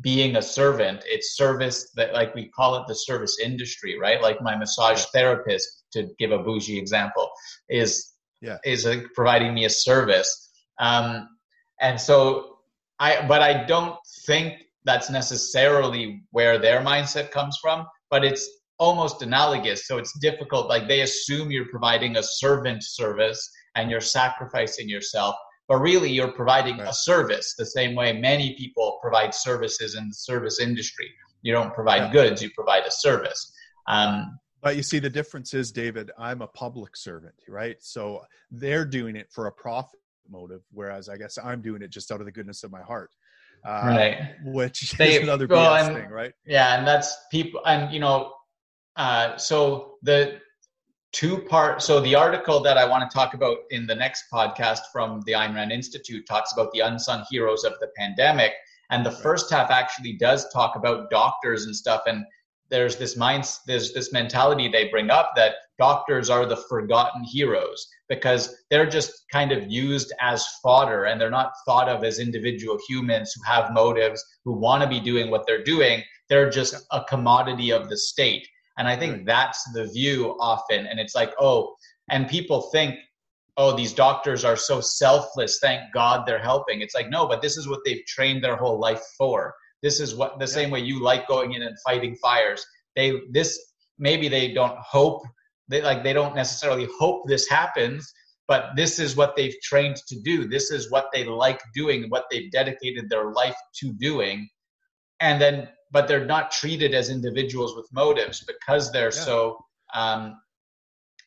being 0.00 0.36
a 0.36 0.42
servant; 0.42 1.02
it's 1.06 1.36
service 1.36 1.90
that 1.96 2.12
like 2.12 2.36
we 2.36 2.50
call 2.50 2.76
it 2.76 2.86
the 2.86 2.94
service 2.94 3.40
industry, 3.42 3.98
right? 3.98 4.22
Like 4.22 4.40
my 4.40 4.54
massage 4.54 5.06
therapist, 5.06 5.66
to 5.94 6.08
give 6.20 6.30
a 6.30 6.38
bougie 6.38 6.78
example, 6.78 7.28
is 7.68 8.12
yeah 8.40 8.58
is 8.64 8.86
uh, 8.86 9.00
providing 9.12 9.52
me 9.52 9.64
a 9.64 9.70
service, 9.70 10.30
um, 10.78 11.28
and 11.80 12.00
so 12.00 12.58
I 13.00 13.26
but 13.26 13.42
I 13.42 13.64
don't 13.64 13.96
think 14.24 14.54
that's 14.84 15.10
necessarily 15.10 16.22
where 16.30 16.58
their 16.58 16.80
mindset 16.80 17.32
comes 17.32 17.58
from, 17.60 17.88
but 18.08 18.24
it's 18.24 18.48
almost 18.78 19.22
analogous. 19.22 19.86
So 19.86 19.98
it's 19.98 20.16
difficult. 20.18 20.68
Like 20.68 20.88
they 20.88 21.02
assume 21.02 21.50
you're 21.50 21.68
providing 21.68 22.16
a 22.16 22.22
servant 22.22 22.82
service 22.82 23.50
and 23.74 23.90
you're 23.90 24.00
sacrificing 24.00 24.88
yourself, 24.88 25.34
but 25.68 25.76
really 25.76 26.10
you're 26.10 26.32
providing 26.32 26.78
right. 26.78 26.88
a 26.88 26.92
service 26.92 27.54
the 27.56 27.66
same 27.66 27.94
way 27.94 28.12
many 28.12 28.54
people 28.56 28.98
provide 29.02 29.34
services 29.34 29.94
in 29.94 30.08
the 30.08 30.14
service 30.14 30.60
industry. 30.60 31.10
You 31.42 31.52
don't 31.52 31.74
provide 31.74 32.04
yeah. 32.04 32.12
goods, 32.12 32.42
you 32.42 32.50
provide 32.50 32.84
a 32.84 32.90
service. 32.90 33.52
Um, 33.86 34.38
but 34.62 34.76
you 34.76 34.82
see, 34.82 34.98
the 34.98 35.10
difference 35.10 35.52
is, 35.52 35.70
David, 35.70 36.10
I'm 36.18 36.40
a 36.40 36.46
public 36.46 36.96
servant, 36.96 37.34
right? 37.48 37.76
So 37.80 38.22
they're 38.50 38.86
doing 38.86 39.14
it 39.14 39.30
for 39.30 39.46
a 39.46 39.52
profit 39.52 40.00
motive, 40.30 40.62
whereas 40.72 41.10
I 41.10 41.18
guess 41.18 41.36
I'm 41.36 41.60
doing 41.60 41.82
it 41.82 41.90
just 41.90 42.10
out 42.10 42.20
of 42.20 42.24
the 42.24 42.32
goodness 42.32 42.64
of 42.64 42.72
my 42.72 42.80
heart 42.80 43.10
uh, 43.64 43.82
right? 43.86 44.18
Which 44.44 44.92
they, 44.92 45.16
is 45.16 45.22
another 45.22 45.46
well, 45.46 45.72
BS 45.72 45.86
and, 45.86 45.96
thing, 45.96 46.10
right? 46.10 46.32
Yeah, 46.46 46.78
and 46.78 46.86
that's 46.86 47.16
people, 47.30 47.60
and 47.64 47.92
you 47.92 48.00
know, 48.00 48.32
uh, 48.96 49.36
so 49.36 49.96
the 50.02 50.40
two 51.12 51.38
part. 51.38 51.80
So 51.80 52.00
the 52.00 52.14
article 52.14 52.60
that 52.60 52.76
I 52.76 52.84
want 52.84 53.08
to 53.08 53.14
talk 53.14 53.34
about 53.34 53.58
in 53.70 53.86
the 53.86 53.94
next 53.94 54.24
podcast 54.32 54.80
from 54.92 55.22
the 55.26 55.32
Ayn 55.32 55.54
Rand 55.54 55.72
Institute 55.72 56.26
talks 56.26 56.52
about 56.52 56.72
the 56.72 56.80
unsung 56.80 57.24
heroes 57.30 57.64
of 57.64 57.74
the 57.80 57.88
pandemic, 57.96 58.52
and 58.90 59.06
the 59.06 59.10
right. 59.10 59.22
first 59.22 59.50
half 59.50 59.70
actually 59.70 60.14
does 60.14 60.52
talk 60.52 60.76
about 60.76 61.10
doctors 61.10 61.66
and 61.66 61.74
stuff, 61.74 62.02
and 62.06 62.24
there's 62.70 62.96
this 62.96 63.16
mind 63.16 63.48
there's 63.66 63.92
this 63.92 64.12
mentality 64.12 64.68
they 64.68 64.88
bring 64.88 65.10
up 65.10 65.32
that 65.36 65.54
doctors 65.78 66.30
are 66.30 66.46
the 66.46 66.56
forgotten 66.68 67.22
heroes 67.22 67.86
because 68.08 68.64
they're 68.70 68.88
just 68.88 69.24
kind 69.30 69.52
of 69.52 69.70
used 69.70 70.12
as 70.20 70.46
fodder 70.62 71.04
and 71.04 71.20
they're 71.20 71.30
not 71.30 71.52
thought 71.66 71.88
of 71.88 72.04
as 72.04 72.18
individual 72.18 72.78
humans 72.88 73.32
who 73.34 73.42
have 73.44 73.72
motives 73.72 74.24
who 74.44 74.52
want 74.52 74.82
to 74.82 74.88
be 74.88 75.00
doing 75.00 75.30
what 75.30 75.44
they're 75.46 75.64
doing 75.64 76.02
they're 76.28 76.50
just 76.50 76.74
a 76.92 77.04
commodity 77.04 77.70
of 77.70 77.88
the 77.88 77.96
state 77.96 78.46
and 78.78 78.88
i 78.88 78.96
think 78.96 79.26
that's 79.26 79.62
the 79.72 79.86
view 79.86 80.36
often 80.40 80.86
and 80.86 80.98
it's 81.00 81.14
like 81.14 81.32
oh 81.38 81.74
and 82.10 82.28
people 82.28 82.62
think 82.72 82.96
oh 83.56 83.74
these 83.76 83.92
doctors 83.92 84.44
are 84.44 84.56
so 84.56 84.80
selfless 84.80 85.58
thank 85.60 85.82
god 85.92 86.26
they're 86.26 86.38
helping 86.38 86.80
it's 86.80 86.94
like 86.94 87.08
no 87.08 87.26
but 87.26 87.42
this 87.42 87.56
is 87.56 87.68
what 87.68 87.80
they've 87.84 88.04
trained 88.06 88.42
their 88.42 88.56
whole 88.56 88.78
life 88.78 89.02
for 89.16 89.54
this 89.84 90.00
is 90.00 90.14
what 90.14 90.38
the 90.38 90.46
yeah. 90.46 90.54
same 90.58 90.70
way 90.70 90.80
you 90.80 91.02
like 91.02 91.28
going 91.28 91.52
in 91.52 91.62
and 91.62 91.76
fighting 91.86 92.16
fires. 92.16 92.64
They 92.96 93.20
this 93.30 93.60
maybe 93.98 94.28
they 94.28 94.54
don't 94.54 94.78
hope 94.78 95.22
they 95.68 95.82
like 95.82 96.02
they 96.02 96.14
don't 96.14 96.34
necessarily 96.34 96.88
hope 96.98 97.28
this 97.28 97.46
happens, 97.46 98.10
but 98.48 98.70
this 98.76 98.98
is 98.98 99.14
what 99.14 99.36
they've 99.36 99.60
trained 99.62 99.96
to 100.08 100.18
do. 100.22 100.48
This 100.48 100.70
is 100.70 100.90
what 100.90 101.10
they 101.12 101.24
like 101.24 101.60
doing, 101.74 102.08
what 102.08 102.24
they've 102.30 102.50
dedicated 102.50 103.10
their 103.10 103.30
life 103.32 103.56
to 103.80 103.92
doing. 103.92 104.48
And 105.20 105.38
then 105.38 105.68
but 105.94 106.08
they're 106.08 106.26
not 106.26 106.50
treated 106.50 106.92
as 106.92 107.08
individuals 107.08 107.76
with 107.76 107.88
motives 107.92 108.44
because 108.44 108.90
they're 108.90 109.04
yeah. 109.04 109.10
so 109.10 109.64
um, 109.94 110.36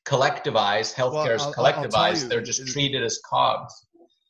collectivized, 0.06 0.94
healthcare 0.94 1.38
well, 1.40 1.54
collectivized, 1.54 2.24
you, 2.24 2.28
they're 2.28 2.42
just 2.42 2.68
treated 2.68 3.02
as 3.02 3.18
cogs. 3.26 3.74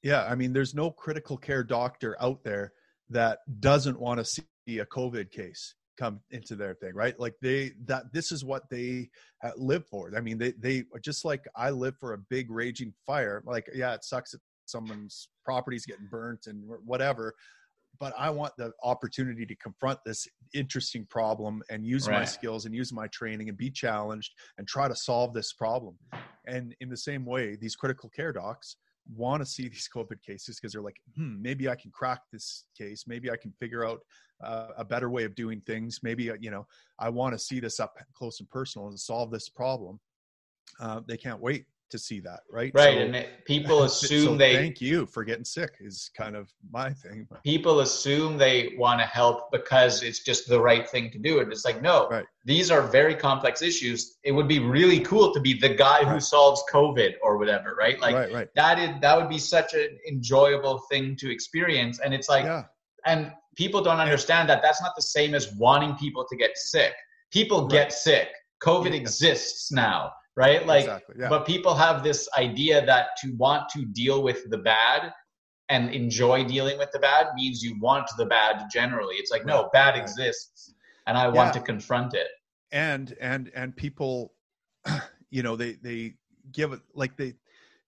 Yeah, 0.04 0.26
I 0.26 0.36
mean, 0.36 0.54
there's 0.54 0.76
no 0.76 0.92
critical 0.92 1.38
care 1.38 1.64
doctor 1.64 2.16
out 2.22 2.44
there 2.44 2.72
that 3.10 3.40
doesn't 3.60 4.00
want 4.00 4.20
to 4.20 4.26
see 4.26 4.78
a 4.78 4.86
COVID 4.86 5.32
case 5.32 5.74
come 5.98 6.22
into 6.30 6.56
their 6.56 6.76
thing, 6.76 6.94
right? 6.94 7.20
Like 7.20 7.34
they 7.42 7.72
that 7.86 8.14
this 8.14 8.32
is 8.32 8.46
what 8.46 8.70
they 8.70 9.10
uh, 9.44 9.52
live 9.58 9.88
for. 9.88 10.14
I 10.16 10.22
mean, 10.22 10.38
they 10.38 10.52
they 10.52 10.84
just 11.04 11.26
like 11.26 11.46
I 11.56 11.72
live 11.72 11.96
for 12.00 12.14
a 12.14 12.20
big 12.30 12.52
raging 12.52 12.94
fire. 13.08 13.42
Like, 13.44 13.68
yeah, 13.74 13.96
it 13.96 14.04
sucks 14.04 14.32
that 14.32 14.42
someone's 14.66 15.30
property's 15.44 15.88
getting 15.88 16.08
burnt 16.12 16.46
and 16.46 16.64
whatever, 16.86 17.34
but 18.00 18.14
I 18.18 18.30
want 18.30 18.54
the 18.58 18.72
opportunity 18.84 19.46
to 19.46 19.56
confront 19.56 20.00
this 20.06 20.28
interesting 20.54 21.06
problem 21.06 21.62
and 21.70 21.86
use 21.86 22.08
right. 22.08 22.20
my 22.20 22.26
skills 22.26 22.66
and 22.66 22.74
use 22.74 22.94
my 22.94 23.08
training 23.08 23.50
and 23.50 23.58
be 23.58 23.70
challenged 23.70 24.34
and 24.58 24.68
try 24.68 24.88
to 24.88 24.96
solve 24.96 25.34
this 25.34 25.54
problem. 25.54 25.98
And 26.46 26.76
in 26.80 26.90
the 26.90 26.98
same 26.98 27.26
way, 27.26 27.56
these 27.56 27.76
critical 27.76 28.10
care 28.10 28.32
docs 28.32 28.78
want 29.16 29.42
to 29.42 29.46
see 29.46 29.64
these 29.70 29.90
COVID 29.94 30.22
cases 30.22 30.60
because 30.60 30.74
they're 30.74 30.82
like, 30.82 30.98
hmm, 31.16 31.42
maybe 31.42 31.70
I 31.70 31.76
can 31.76 31.92
crack 31.92 32.22
this 32.32 32.66
case. 32.78 33.06
Maybe 33.08 33.32
I 33.32 33.38
can 33.38 33.54
figure 33.60 33.86
out 33.86 34.02
uh, 34.44 34.68
a 34.78 34.86
better 34.86 35.10
way 35.10 35.24
of 35.24 35.36
doing 35.36 35.62
things. 35.62 36.00
Maybe, 36.04 36.30
uh, 36.30 36.36
you 36.40 36.52
know, 36.52 36.68
I 37.00 37.10
want 37.10 37.34
to 37.34 37.40
see 37.40 37.60
this 37.60 37.80
up 37.80 37.98
close 38.14 38.40
and 38.40 38.50
personal 38.50 38.88
and 38.88 39.00
solve 39.00 39.32
this 39.32 39.50
problem. 39.50 40.00
Uh, 40.80 41.02
they 41.08 41.18
can't 41.18 41.40
wait 41.40 41.66
to 41.90 41.98
see 41.98 42.20
that, 42.22 42.42
right? 42.52 42.72
Right, 42.74 42.96
so, 42.96 43.00
and 43.00 43.16
it, 43.16 43.46
people 43.46 43.84
assume 43.90 44.26
so 44.26 44.38
they. 44.38 44.56
Thank 44.56 44.82
you 44.82 45.06
for 45.06 45.24
getting 45.24 45.46
sick. 45.46 45.76
Is 45.80 46.10
kind 46.16 46.36
of 46.36 46.52
my 46.72 46.92
thing. 46.94 47.28
People 47.44 47.82
assume 47.82 48.38
they 48.38 48.76
want 48.78 49.00
to 49.00 49.06
help 49.06 49.52
because 49.52 50.04
it's 50.04 50.24
just 50.24 50.48
the 50.48 50.60
right 50.60 50.88
thing 50.90 51.10
to 51.12 51.20
do, 51.20 51.40
and 51.40 51.52
it's 51.52 51.66
like 51.66 51.82
no. 51.82 52.08
Right. 52.10 52.26
These 52.46 52.72
are 52.72 52.82
very 52.82 53.16
complex 53.16 53.62
issues. 53.62 54.18
It 54.24 54.32
would 54.32 54.48
be 54.48 54.60
really 54.60 55.02
cool 55.02 55.34
to 55.34 55.40
be 55.40 55.54
the 55.60 55.70
guy 55.70 56.04
right. 56.04 56.08
who 56.08 56.20
solves 56.20 56.64
COVID 56.72 57.16
or 57.22 57.38
whatever, 57.38 57.76
right? 57.78 58.00
Like 58.00 58.16
right, 58.16 58.34
right. 58.34 58.48
that 58.56 58.80
is 58.80 58.90
that 59.02 59.18
would 59.18 59.30
be 59.30 59.40
such 59.40 59.74
an 59.74 59.98
enjoyable 60.08 60.80
thing 60.92 61.16
to 61.18 61.32
experience, 61.32 62.00
and 62.00 62.14
it's 62.14 62.30
like, 62.30 62.46
yeah. 62.46 62.64
and 63.06 63.32
people 63.56 63.82
don't 63.82 64.00
understand 64.00 64.50
that 64.50 64.62
that's 64.62 64.82
not 64.82 64.94
the 64.96 65.02
same 65.02 65.34
as 65.34 65.54
wanting 65.56 65.96
people 65.96 66.26
to 66.30 66.36
get 66.36 66.58
sick. 66.58 66.94
People 67.32 67.68
get 67.68 67.92
sick. 67.92 68.30
COVID 68.64 68.92
yeah. 68.92 69.02
exists 69.02 69.72
now 69.72 70.12
right? 70.38 70.66
Like, 70.66 70.84
exactly, 70.84 71.16
yeah. 71.20 71.30
but 71.30 71.46
people 71.46 71.76
have 71.76 72.04
this 72.04 72.30
idea 72.38 72.86
that 72.86 73.18
to 73.24 73.36
want 73.36 73.68
to 73.70 73.86
deal 73.86 74.22
with 74.22 74.50
the 74.50 74.60
bad 74.60 75.12
and 75.70 75.90
enjoy 75.94 76.46
dealing 76.46 76.78
with 76.78 76.92
the 76.94 77.00
bad 77.00 77.28
means 77.36 77.62
you 77.62 77.78
want 77.80 78.10
the 78.18 78.26
bad 78.26 78.68
generally. 78.72 79.16
It's 79.16 79.32
like, 79.32 79.46
no, 79.46 79.70
bad 79.74 79.98
exists 79.98 80.74
and 81.08 81.18
I 81.18 81.28
want 81.28 81.56
yeah. 81.56 81.60
to 81.60 81.66
confront 81.66 82.14
it. 82.14 82.28
And, 82.72 83.16
and, 83.20 83.52
and 83.54 83.76
people, 83.76 84.34
you 85.32 85.44
know, 85.44 85.56
they, 85.56 85.74
they 85.74 86.14
give 86.54 86.72
it 86.72 86.82
like 86.94 87.18
they, 87.18 87.34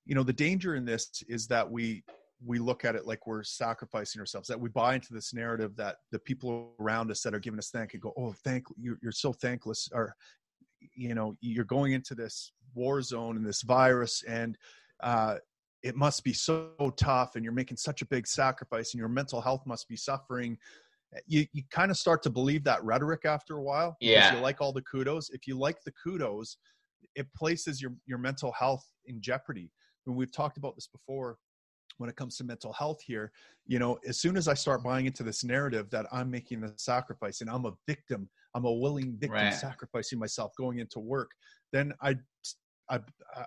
you 0.05 0.15
know, 0.15 0.23
the 0.23 0.33
danger 0.33 0.75
in 0.75 0.83
this 0.83 1.23
is 1.29 1.47
that 1.47 1.69
we, 1.69 2.03
we 2.45 2.57
look 2.57 2.83
at 2.83 2.95
it 2.95 3.05
like 3.05 3.27
we're 3.27 3.43
sacrificing 3.43 4.19
ourselves 4.19 4.47
that 4.47 4.59
we 4.59 4.69
buy 4.69 4.95
into 4.95 5.13
this 5.13 5.33
narrative 5.33 5.75
that 5.75 5.97
the 6.11 6.19
people 6.19 6.71
around 6.79 7.11
us 7.11 7.21
that 7.21 7.33
are 7.33 7.39
giving 7.39 7.59
us 7.59 7.69
thank 7.69 7.93
and 7.93 8.01
go 8.01 8.13
oh 8.17 8.33
thank 8.45 8.65
you're, 8.79 8.97
you're 9.01 9.11
so 9.11 9.33
thankless 9.33 9.89
or 9.93 10.15
you 10.95 11.13
know 11.13 11.35
you're 11.41 11.65
going 11.65 11.93
into 11.93 12.15
this 12.15 12.51
war 12.73 13.01
zone 13.01 13.37
and 13.37 13.45
this 13.45 13.61
virus 13.61 14.23
and 14.27 14.57
uh, 15.01 15.35
it 15.83 15.95
must 15.95 16.23
be 16.23 16.33
so 16.33 16.71
tough 16.97 17.35
and 17.35 17.43
you're 17.43 17.53
making 17.53 17.77
such 17.77 18.01
a 18.01 18.05
big 18.05 18.27
sacrifice 18.27 18.93
and 18.93 18.99
your 18.99 19.09
mental 19.09 19.39
health 19.39 19.65
must 19.65 19.87
be 19.87 19.95
suffering. 19.95 20.57
You, 21.25 21.45
you 21.53 21.63
kind 21.71 21.89
of 21.89 21.97
start 21.97 22.21
to 22.23 22.29
believe 22.29 22.63
that 22.65 22.83
rhetoric 22.83 23.25
after 23.25 23.57
a 23.57 23.63
while 23.63 23.97
yeah. 23.99 24.35
you 24.35 24.41
like 24.41 24.61
all 24.61 24.73
the 24.73 24.81
kudos. 24.83 25.29
If 25.29 25.47
you 25.47 25.57
like 25.57 25.81
the 25.83 25.93
kudos 26.03 26.57
it 27.15 27.27
places 27.33 27.81
your 27.81 27.93
your 28.05 28.17
mental 28.17 28.51
health 28.51 28.85
in 29.05 29.21
jeopardy. 29.21 29.71
And 30.05 30.15
we've 30.15 30.31
talked 30.31 30.57
about 30.57 30.75
this 30.75 30.87
before 30.87 31.37
when 31.97 32.09
it 32.09 32.15
comes 32.15 32.37
to 32.37 32.43
mental 32.43 32.73
health 32.73 33.01
here. 33.01 33.31
You 33.65 33.79
know 33.79 33.99
as 34.07 34.19
soon 34.19 34.37
as 34.37 34.47
i 34.47 34.53
start 34.53 34.83
buying 34.83 35.05
into 35.05 35.23
this 35.23 35.43
narrative 35.43 35.89
that 35.91 36.05
i'm 36.11 36.29
making 36.29 36.61
the 36.61 36.73
sacrifice 36.77 37.41
and 37.41 37.49
i'm 37.49 37.65
a 37.65 37.73
victim 37.87 38.29
I'm 38.55 38.65
a 38.65 38.71
willing 38.71 39.17
victim 39.19 39.31
right. 39.31 39.53
sacrificing 39.53 40.19
myself 40.19 40.51
going 40.57 40.79
into 40.79 40.99
work, 40.99 41.31
then 41.71 41.93
I, 42.01 42.15
I, 42.89 42.99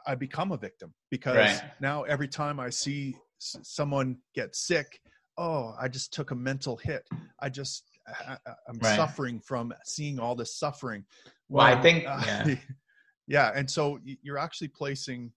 I 0.07 0.15
become 0.15 0.53
a 0.53 0.57
victim 0.57 0.95
because 1.11 1.37
right. 1.37 1.63
now 1.81 2.03
every 2.03 2.29
time 2.29 2.61
I 2.61 2.71
see 2.71 3.17
someone 3.39 4.19
get 4.35 4.55
sick, 4.55 5.01
oh, 5.39 5.75
I 5.81 5.89
just 5.89 6.13
took 6.13 6.31
a 6.31 6.35
mental 6.35 6.77
hit. 6.77 7.03
I 7.41 7.49
just, 7.49 7.85
I, 8.07 8.37
am 8.69 8.79
right. 8.83 8.97
suffering 8.97 9.41
from 9.41 9.73
seeing 9.85 10.19
all 10.19 10.35
this 10.35 10.57
suffering. 10.59 11.05
Well, 11.49 11.67
well 11.67 11.79
I 11.79 11.81
think, 11.81 12.07
uh, 12.07 12.23
yeah. 12.27 12.55
yeah. 13.27 13.53
And 13.55 13.69
so 13.71 13.99
you're 14.05 14.39
actually 14.39 14.69
placing 14.69 15.33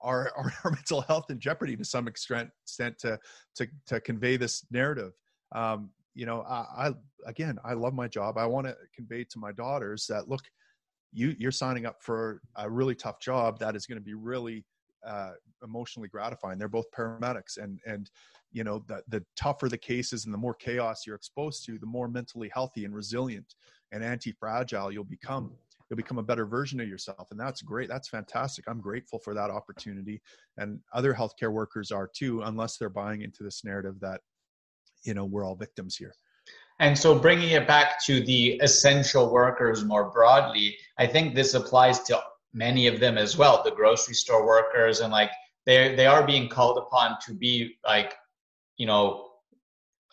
our, 0.00 0.32
our, 0.36 0.52
our, 0.64 0.70
mental 0.70 1.02
health 1.02 1.30
in 1.30 1.40
jeopardy 1.40 1.76
to 1.76 1.84
some 1.84 2.08
extent, 2.08 2.50
extent 2.64 2.98
to, 3.00 3.18
to, 3.56 3.66
to 3.86 4.00
convey 4.00 4.36
this 4.36 4.64
narrative. 4.70 5.12
Um, 5.54 5.90
you 6.14 6.26
know, 6.26 6.42
I, 6.42 6.88
I 6.88 6.92
again, 7.26 7.58
I 7.64 7.74
love 7.74 7.94
my 7.94 8.08
job. 8.08 8.38
I 8.38 8.46
want 8.46 8.66
to 8.66 8.76
convey 8.94 9.24
to 9.24 9.38
my 9.38 9.52
daughters 9.52 10.06
that 10.08 10.28
look, 10.28 10.42
you 11.12 11.34
you're 11.38 11.52
signing 11.52 11.86
up 11.86 11.96
for 12.02 12.40
a 12.56 12.68
really 12.68 12.94
tough 12.94 13.20
job 13.20 13.58
that 13.60 13.76
is 13.76 13.86
going 13.86 13.98
to 13.98 14.04
be 14.04 14.14
really 14.14 14.64
uh, 15.06 15.32
emotionally 15.62 16.08
gratifying. 16.08 16.58
They're 16.58 16.68
both 16.68 16.90
paramedics, 16.96 17.56
and 17.56 17.78
and 17.86 18.10
you 18.52 18.64
know 18.64 18.84
the 18.88 19.02
the 19.08 19.24
tougher 19.36 19.68
the 19.68 19.78
cases 19.78 20.24
and 20.24 20.34
the 20.34 20.38
more 20.38 20.54
chaos 20.54 21.06
you're 21.06 21.16
exposed 21.16 21.64
to, 21.66 21.78
the 21.78 21.86
more 21.86 22.08
mentally 22.08 22.50
healthy 22.52 22.84
and 22.84 22.94
resilient 22.94 23.54
and 23.92 24.04
anti-fragile 24.04 24.92
you'll 24.92 25.04
become. 25.04 25.52
You'll 25.88 25.96
become 25.96 26.18
a 26.18 26.22
better 26.22 26.44
version 26.44 26.80
of 26.80 26.88
yourself, 26.88 27.30
and 27.30 27.40
that's 27.40 27.62
great. 27.62 27.88
That's 27.88 28.10
fantastic. 28.10 28.66
I'm 28.68 28.78
grateful 28.78 29.18
for 29.20 29.32
that 29.32 29.50
opportunity, 29.50 30.20
and 30.58 30.80
other 30.92 31.14
healthcare 31.14 31.50
workers 31.50 31.90
are 31.90 32.10
too, 32.14 32.42
unless 32.42 32.76
they're 32.76 32.90
buying 32.90 33.22
into 33.22 33.42
this 33.42 33.64
narrative 33.64 33.98
that 34.00 34.20
you 35.04 35.14
know 35.14 35.24
we're 35.24 35.44
all 35.44 35.56
victims 35.56 35.96
here. 35.96 36.14
And 36.80 36.96
so, 36.96 37.18
bringing 37.18 37.50
it 37.50 37.66
back 37.66 38.04
to 38.04 38.20
the 38.20 38.60
essential 38.62 39.30
workers 39.32 39.84
more 39.84 40.10
broadly, 40.10 40.76
I 40.96 41.06
think 41.06 41.34
this 41.34 41.54
applies 41.54 42.00
to 42.04 42.20
many 42.52 42.86
of 42.86 43.00
them 43.00 43.18
as 43.18 43.36
well 43.36 43.62
the 43.62 43.70
grocery 43.70 44.14
store 44.14 44.46
workers 44.46 45.00
and 45.00 45.12
like 45.12 45.30
they 45.66 45.94
they 45.94 46.06
are 46.06 46.26
being 46.26 46.48
called 46.48 46.78
upon 46.78 47.16
to 47.26 47.34
be 47.34 47.76
like 47.86 48.14
you 48.76 48.86
know 48.86 49.27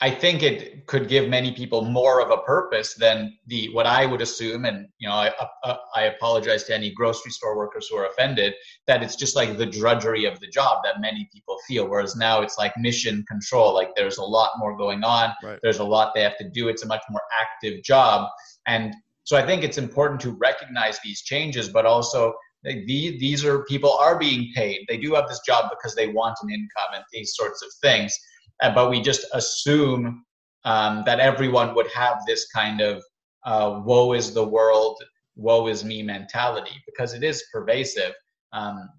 I 0.02 0.12
think 0.12 0.44
it 0.44 0.88
could 0.88 1.08
give 1.08 1.30
many 1.30 1.54
people 1.54 1.82
more 1.82 2.20
of 2.22 2.30
a 2.30 2.42
purpose 2.44 2.96
than 2.96 3.38
the 3.48 3.70
what 3.74 3.88
I 3.88 4.06
would 4.06 4.22
assume, 4.22 4.66
and 4.66 4.88
you 4.98 5.08
know, 5.08 5.16
I, 5.16 5.32
I, 5.64 5.78
I, 5.96 6.04
apologize 6.04 6.66
to 6.66 6.75
any 6.75 6.92
grocery 6.92 7.32
store 7.32 7.56
workers 7.56 7.88
who 7.88 7.96
are 7.96 8.08
offended 8.08 8.54
that 8.88 9.02
it's 9.02 9.16
just 9.16 9.38
like 9.38 9.58
the 9.58 9.66
drudgery 9.66 10.25
of 10.25 10.38
the 10.42 10.48
job 10.48 10.80
that 10.84 11.00
many 11.00 11.30
people 11.34 11.58
feel. 11.66 11.88
Whereas 11.88 12.18
now 12.18 12.42
it's 12.42 12.58
like 12.58 12.74
mission 12.78 13.24
control, 13.25 13.74
like 13.74 13.96
there's 13.96 14.18
a 14.18 14.24
lot 14.24 14.52
more 14.58 14.75
going 14.78 15.06
on, 15.06 15.34
right. 15.42 15.60
there's 15.64 15.80
a 15.80 15.84
lot 15.84 16.14
they 16.14 16.24
have 16.24 16.38
to 16.40 16.50
do. 16.50 16.68
It's 16.68 16.84
a 16.84 16.88
much 16.88 17.04
more 17.10 17.24
active 17.40 17.82
job, 17.82 18.30
and 18.68 18.94
so 19.24 19.38
I 19.38 19.46
think 19.46 19.64
it's 19.64 19.78
important 19.78 20.20
to 20.22 20.32
recognize 20.32 21.00
these 21.06 21.22
changes, 21.22 21.70
but 21.70 21.86
also 21.86 22.34
these 22.64 23.46
are 23.46 23.64
people 23.64 23.94
are 23.94 24.20
being 24.20 24.52
paid. 24.54 24.86
They 24.90 24.98
do 24.98 25.14
have 25.14 25.30
this 25.30 25.40
job 25.48 25.70
because 25.70 25.96
they 25.96 26.08
want 26.10 26.38
an 26.44 26.50
income 26.50 26.96
and 26.96 27.04
these 27.14 27.34
sorts 27.36 27.62
of 27.64 27.70
things 27.82 28.14
uh, 28.14 28.35
but 28.60 28.90
we 28.90 29.02
just 29.02 29.26
assume 29.34 30.26
um, 30.64 31.04
that 31.06 31.20
everyone 31.20 31.76
would 31.76 31.88
have 31.92 32.22
this 32.26 32.48
kind 32.48 32.82
of 32.82 33.04
uh, 33.46 33.82
woe 33.86 34.14
is 34.14 34.34
the 34.34 34.44
world, 34.44 35.02
woe 35.36 35.68
is 35.68 35.84
me 35.84 36.02
mentality 36.02 36.82
because 36.86 37.14
it 37.14 37.24
is 37.24 37.44
pervasive. 37.54 38.14
Um, 38.52 38.90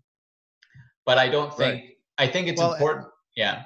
but 1.05 1.19
I 1.19 1.29
don't 1.29 1.53
think, 1.57 1.75
right. 1.75 1.85
I 2.19 2.27
think 2.27 2.49
it's 2.49 2.61
well, 2.61 2.75
important. 2.75 3.09
Yeah. 3.37 3.63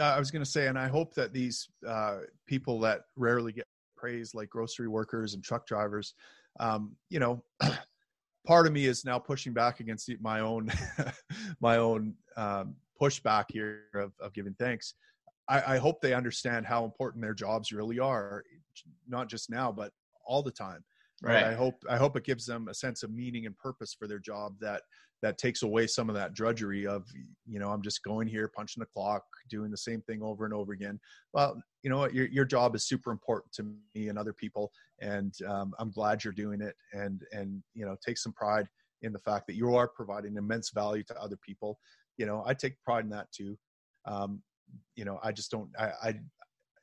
I 0.00 0.18
was 0.18 0.30
going 0.30 0.44
to 0.44 0.50
say, 0.50 0.68
and 0.68 0.78
I 0.78 0.88
hope 0.88 1.14
that 1.14 1.32
these 1.32 1.68
uh, 1.86 2.18
people 2.46 2.80
that 2.80 3.02
rarely 3.16 3.52
get 3.52 3.66
praised, 3.96 4.34
like 4.34 4.48
grocery 4.48 4.88
workers 4.88 5.34
and 5.34 5.44
truck 5.44 5.66
drivers, 5.66 6.14
um, 6.60 6.96
you 7.10 7.20
know, 7.20 7.44
part 8.46 8.66
of 8.66 8.72
me 8.72 8.86
is 8.86 9.04
now 9.04 9.18
pushing 9.18 9.52
back 9.52 9.80
against 9.80 10.10
my 10.20 10.40
own, 10.40 10.70
my 11.60 11.76
own 11.76 12.14
um, 12.36 12.74
pushback 13.00 13.46
here 13.50 13.84
of, 13.94 14.12
of 14.20 14.32
giving 14.32 14.54
thanks. 14.58 14.94
I, 15.48 15.74
I 15.74 15.78
hope 15.78 16.00
they 16.00 16.14
understand 16.14 16.66
how 16.66 16.84
important 16.84 17.22
their 17.22 17.34
jobs 17.34 17.72
really 17.72 17.98
are, 17.98 18.44
not 19.08 19.28
just 19.28 19.50
now, 19.50 19.72
but 19.72 19.92
all 20.26 20.42
the 20.42 20.52
time. 20.52 20.84
Right. 21.22 21.44
I 21.44 21.54
hope 21.54 21.84
I 21.88 21.96
hope 21.96 22.16
it 22.16 22.24
gives 22.24 22.44
them 22.44 22.66
a 22.68 22.74
sense 22.74 23.04
of 23.04 23.12
meaning 23.12 23.46
and 23.46 23.56
purpose 23.56 23.94
for 23.96 24.08
their 24.08 24.18
job 24.18 24.54
that 24.60 24.82
that 25.22 25.38
takes 25.38 25.62
away 25.62 25.86
some 25.86 26.08
of 26.08 26.16
that 26.16 26.34
drudgery 26.34 26.84
of 26.84 27.06
you 27.46 27.60
know 27.60 27.70
I'm 27.70 27.82
just 27.82 28.02
going 28.02 28.26
here 28.26 28.48
punching 28.48 28.80
the 28.80 28.86
clock 28.86 29.22
doing 29.48 29.70
the 29.70 29.76
same 29.76 30.02
thing 30.02 30.20
over 30.20 30.44
and 30.44 30.52
over 30.52 30.72
again. 30.72 30.98
Well, 31.32 31.62
you 31.82 31.90
know 31.90 31.98
what 31.98 32.12
your 32.12 32.26
your 32.26 32.44
job 32.44 32.74
is 32.74 32.88
super 32.88 33.12
important 33.12 33.52
to 33.54 33.62
me 33.94 34.08
and 34.08 34.18
other 34.18 34.32
people, 34.32 34.72
and 35.00 35.32
um, 35.46 35.72
I'm 35.78 35.92
glad 35.92 36.24
you're 36.24 36.32
doing 36.32 36.60
it 36.60 36.74
and 36.92 37.22
and 37.30 37.62
you 37.74 37.86
know 37.86 37.96
take 38.04 38.18
some 38.18 38.32
pride 38.32 38.66
in 39.02 39.12
the 39.12 39.20
fact 39.20 39.46
that 39.46 39.54
you 39.54 39.76
are 39.76 39.88
providing 39.88 40.36
immense 40.36 40.70
value 40.70 41.04
to 41.04 41.22
other 41.22 41.38
people. 41.46 41.78
You 42.18 42.26
know 42.26 42.42
I 42.44 42.54
take 42.54 42.82
pride 42.82 43.04
in 43.04 43.10
that 43.10 43.30
too. 43.30 43.56
Um, 44.06 44.42
you 44.96 45.04
know, 45.04 45.18
I 45.22 45.32
just 45.32 45.50
don't. 45.50 45.68
I, 45.78 45.92
I 46.02 46.14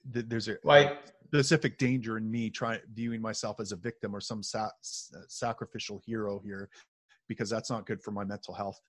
there's 0.05 0.48
a 0.48 0.58
like 0.63 0.98
specific 1.25 1.77
danger 1.77 2.17
in 2.17 2.29
me 2.29 2.50
trying 2.50 2.79
viewing 2.93 3.22
myself 3.22 3.60
as 3.60 3.72
a 3.72 3.75
victim 3.75 4.15
or 4.15 4.22
some 4.22 4.41
sa- 4.41 4.69
sacrificial 4.81 6.01
hero 6.05 6.41
here, 6.43 6.69
because 7.27 7.50
that's 7.50 7.69
not 7.69 7.86
good 7.86 8.02
for 8.02 8.12
my 8.12 8.23
mental 8.23 8.54
health. 8.54 8.80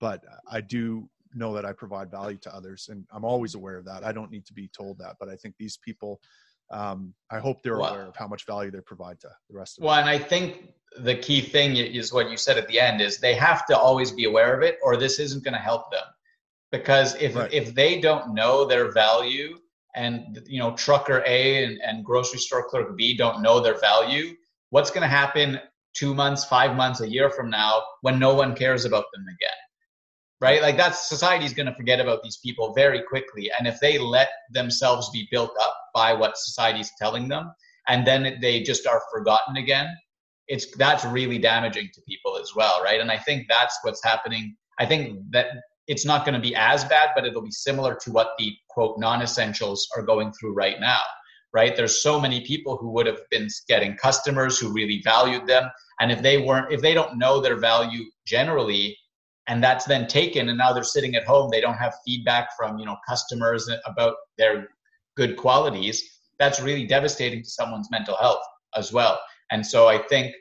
But 0.00 0.24
I 0.50 0.60
do 0.60 1.08
know 1.34 1.52
that 1.54 1.64
I 1.64 1.72
provide 1.72 2.10
value 2.10 2.38
to 2.38 2.54
others, 2.54 2.88
and 2.90 3.04
I'm 3.12 3.24
always 3.24 3.54
aware 3.54 3.76
of 3.76 3.84
that. 3.84 4.04
I 4.04 4.12
don't 4.12 4.30
need 4.30 4.46
to 4.46 4.54
be 4.54 4.68
told 4.68 4.98
that, 4.98 5.16
but 5.20 5.28
I 5.28 5.36
think 5.36 5.54
these 5.58 5.78
people. 5.84 6.20
Um, 6.72 7.14
I 7.32 7.40
hope 7.40 7.64
they're 7.64 7.78
well, 7.78 7.92
aware 7.92 8.06
of 8.06 8.14
how 8.14 8.28
much 8.28 8.46
value 8.46 8.70
they 8.70 8.80
provide 8.80 9.18
to 9.22 9.28
the 9.48 9.56
rest 9.56 9.78
of. 9.78 9.84
Well, 9.84 9.96
them. 9.96 10.06
and 10.06 10.08
I 10.08 10.18
think 10.22 10.72
the 11.00 11.16
key 11.16 11.40
thing 11.40 11.76
is 11.76 12.12
what 12.12 12.30
you 12.30 12.36
said 12.36 12.58
at 12.58 12.68
the 12.68 12.78
end 12.78 13.00
is 13.00 13.18
they 13.18 13.34
have 13.34 13.66
to 13.66 13.76
always 13.76 14.12
be 14.12 14.26
aware 14.26 14.56
of 14.56 14.62
it, 14.62 14.78
or 14.80 14.96
this 14.96 15.18
isn't 15.18 15.42
going 15.42 15.54
to 15.54 15.60
help 15.60 15.90
them 15.90 16.04
because 16.72 17.14
if 17.16 17.34
right. 17.36 17.52
if 17.52 17.74
they 17.74 18.00
don't 18.00 18.34
know 18.34 18.64
their 18.64 18.92
value 18.92 19.58
and 19.94 20.40
you 20.46 20.58
know 20.58 20.74
trucker 20.76 21.22
A 21.26 21.64
and, 21.64 21.80
and 21.82 22.04
grocery 22.04 22.38
store 22.38 22.68
clerk 22.68 22.96
B 22.96 23.16
don't 23.16 23.42
know 23.42 23.60
their 23.60 23.78
value, 23.78 24.34
what's 24.70 24.90
going 24.90 25.02
to 25.02 25.08
happen 25.08 25.60
two 25.94 26.14
months, 26.14 26.44
five 26.44 26.76
months, 26.76 27.00
a 27.00 27.08
year 27.08 27.30
from 27.30 27.50
now 27.50 27.82
when 28.02 28.18
no 28.18 28.34
one 28.34 28.54
cares 28.54 28.84
about 28.84 29.04
them 29.12 29.22
again? 29.22 29.50
Right? 30.40 30.62
Like 30.62 30.76
that's 30.76 31.08
society's 31.08 31.52
going 31.52 31.66
to 31.66 31.74
forget 31.74 32.00
about 32.00 32.22
these 32.22 32.38
people 32.38 32.72
very 32.72 33.02
quickly. 33.02 33.50
And 33.58 33.68
if 33.68 33.78
they 33.80 33.98
let 33.98 34.30
themselves 34.52 35.10
be 35.10 35.28
built 35.30 35.52
up 35.60 35.76
by 35.92 36.14
what 36.14 36.38
society's 36.38 36.90
telling 36.98 37.28
them, 37.28 37.52
and 37.88 38.06
then 38.06 38.38
they 38.40 38.62
just 38.62 38.86
are 38.86 39.02
forgotten 39.12 39.56
again, 39.56 39.88
it's 40.46 40.66
that's 40.76 41.04
really 41.04 41.38
damaging 41.38 41.90
to 41.94 42.00
people 42.08 42.38
as 42.38 42.54
well, 42.54 42.82
right? 42.82 43.00
And 43.00 43.10
I 43.10 43.18
think 43.18 43.46
that's 43.48 43.78
what's 43.82 44.02
happening. 44.02 44.56
I 44.78 44.86
think 44.86 45.18
that 45.30 45.48
it's 45.90 46.06
not 46.06 46.24
going 46.24 46.34
to 46.34 46.40
be 46.40 46.54
as 46.54 46.84
bad, 46.84 47.08
but 47.16 47.26
it'll 47.26 47.42
be 47.42 47.50
similar 47.50 47.96
to 47.96 48.12
what 48.12 48.30
the 48.38 48.54
quote 48.68 48.96
non 49.00 49.22
essentials 49.22 49.88
are 49.96 50.02
going 50.02 50.32
through 50.32 50.54
right 50.54 50.78
now, 50.78 51.00
right? 51.52 51.76
There's 51.76 52.00
so 52.00 52.20
many 52.20 52.46
people 52.46 52.76
who 52.76 52.92
would 52.92 53.06
have 53.06 53.18
been 53.28 53.48
getting 53.66 53.96
customers 53.96 54.56
who 54.56 54.72
really 54.72 55.02
valued 55.02 55.48
them. 55.48 55.68
And 55.98 56.12
if 56.12 56.22
they 56.22 56.38
weren't, 56.38 56.72
if 56.72 56.80
they 56.80 56.94
don't 56.94 57.18
know 57.18 57.40
their 57.40 57.56
value 57.56 58.04
generally, 58.24 58.96
and 59.48 59.64
that's 59.64 59.84
then 59.84 60.06
taken 60.06 60.48
and 60.48 60.58
now 60.58 60.72
they're 60.72 60.84
sitting 60.84 61.16
at 61.16 61.24
home, 61.24 61.50
they 61.50 61.60
don't 61.60 61.74
have 61.74 61.92
feedback 62.06 62.50
from, 62.56 62.78
you 62.78 62.86
know, 62.86 62.96
customers 63.08 63.68
about 63.84 64.14
their 64.38 64.68
good 65.16 65.36
qualities, 65.36 66.08
that's 66.38 66.60
really 66.60 66.86
devastating 66.86 67.42
to 67.42 67.50
someone's 67.50 67.90
mental 67.90 68.16
health 68.16 68.44
as 68.76 68.92
well. 68.92 69.18
And 69.50 69.66
so 69.66 69.88
I 69.88 69.98
think 69.98 70.36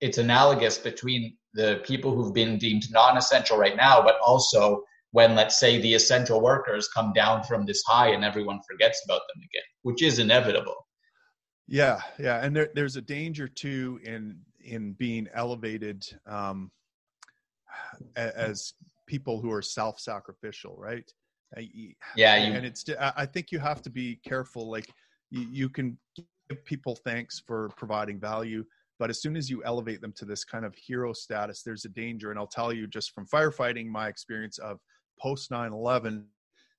it's 0.00 0.18
analogous 0.18 0.78
between 0.78 1.37
the 1.54 1.80
people 1.84 2.14
who've 2.14 2.34
been 2.34 2.58
deemed 2.58 2.84
non-essential 2.90 3.56
right 3.56 3.76
now, 3.76 4.02
but 4.02 4.16
also 4.24 4.82
when 5.12 5.34
let's 5.34 5.58
say 5.58 5.80
the 5.80 5.94
essential 5.94 6.40
workers 6.40 6.88
come 6.88 7.12
down 7.12 7.42
from 7.42 7.64
this 7.64 7.82
high 7.86 8.10
and 8.10 8.24
everyone 8.24 8.60
forgets 8.68 9.02
about 9.04 9.22
them 9.32 9.42
again, 9.42 9.62
which 9.82 10.02
is 10.02 10.18
inevitable. 10.18 10.86
Yeah, 11.66 12.00
yeah, 12.18 12.44
and 12.44 12.54
there, 12.54 12.68
there's 12.74 12.96
a 12.96 13.02
danger 13.02 13.48
too 13.48 14.00
in 14.04 14.40
in 14.60 14.92
being 14.92 15.28
elevated 15.34 16.04
um, 16.26 16.70
as 18.16 18.74
people 19.06 19.40
who 19.40 19.50
are 19.50 19.62
self-sacrificial, 19.62 20.76
right? 20.78 21.10
Yeah, 22.16 22.36
you, 22.36 22.52
and 22.52 22.66
it's 22.66 22.84
I 23.00 23.24
think 23.24 23.50
you 23.50 23.58
have 23.58 23.80
to 23.82 23.90
be 23.90 24.16
careful. 24.16 24.70
Like 24.70 24.90
you, 25.30 25.46
you 25.50 25.68
can 25.68 25.98
give 26.16 26.64
people 26.64 26.96
thanks 26.96 27.42
for 27.46 27.70
providing 27.76 28.20
value, 28.20 28.64
but 28.98 29.10
as 29.10 29.20
soon 29.20 29.36
as 29.36 29.48
you 29.48 29.62
elevate 29.64 30.00
them 30.00 30.12
to 30.16 30.24
this 30.24 30.44
kind 30.44 30.64
of 30.64 30.74
hero 30.74 31.12
status, 31.12 31.62
there's 31.62 31.84
a 31.84 31.90
danger. 31.90 32.30
And 32.30 32.38
I'll 32.38 32.46
tell 32.46 32.72
you 32.72 32.86
just 32.86 33.12
from 33.14 33.26
firefighting, 33.26 33.86
my 33.86 34.08
experience 34.08 34.58
of 34.58 34.78
post 35.20 35.50
9 35.50 35.72
11, 35.72 36.24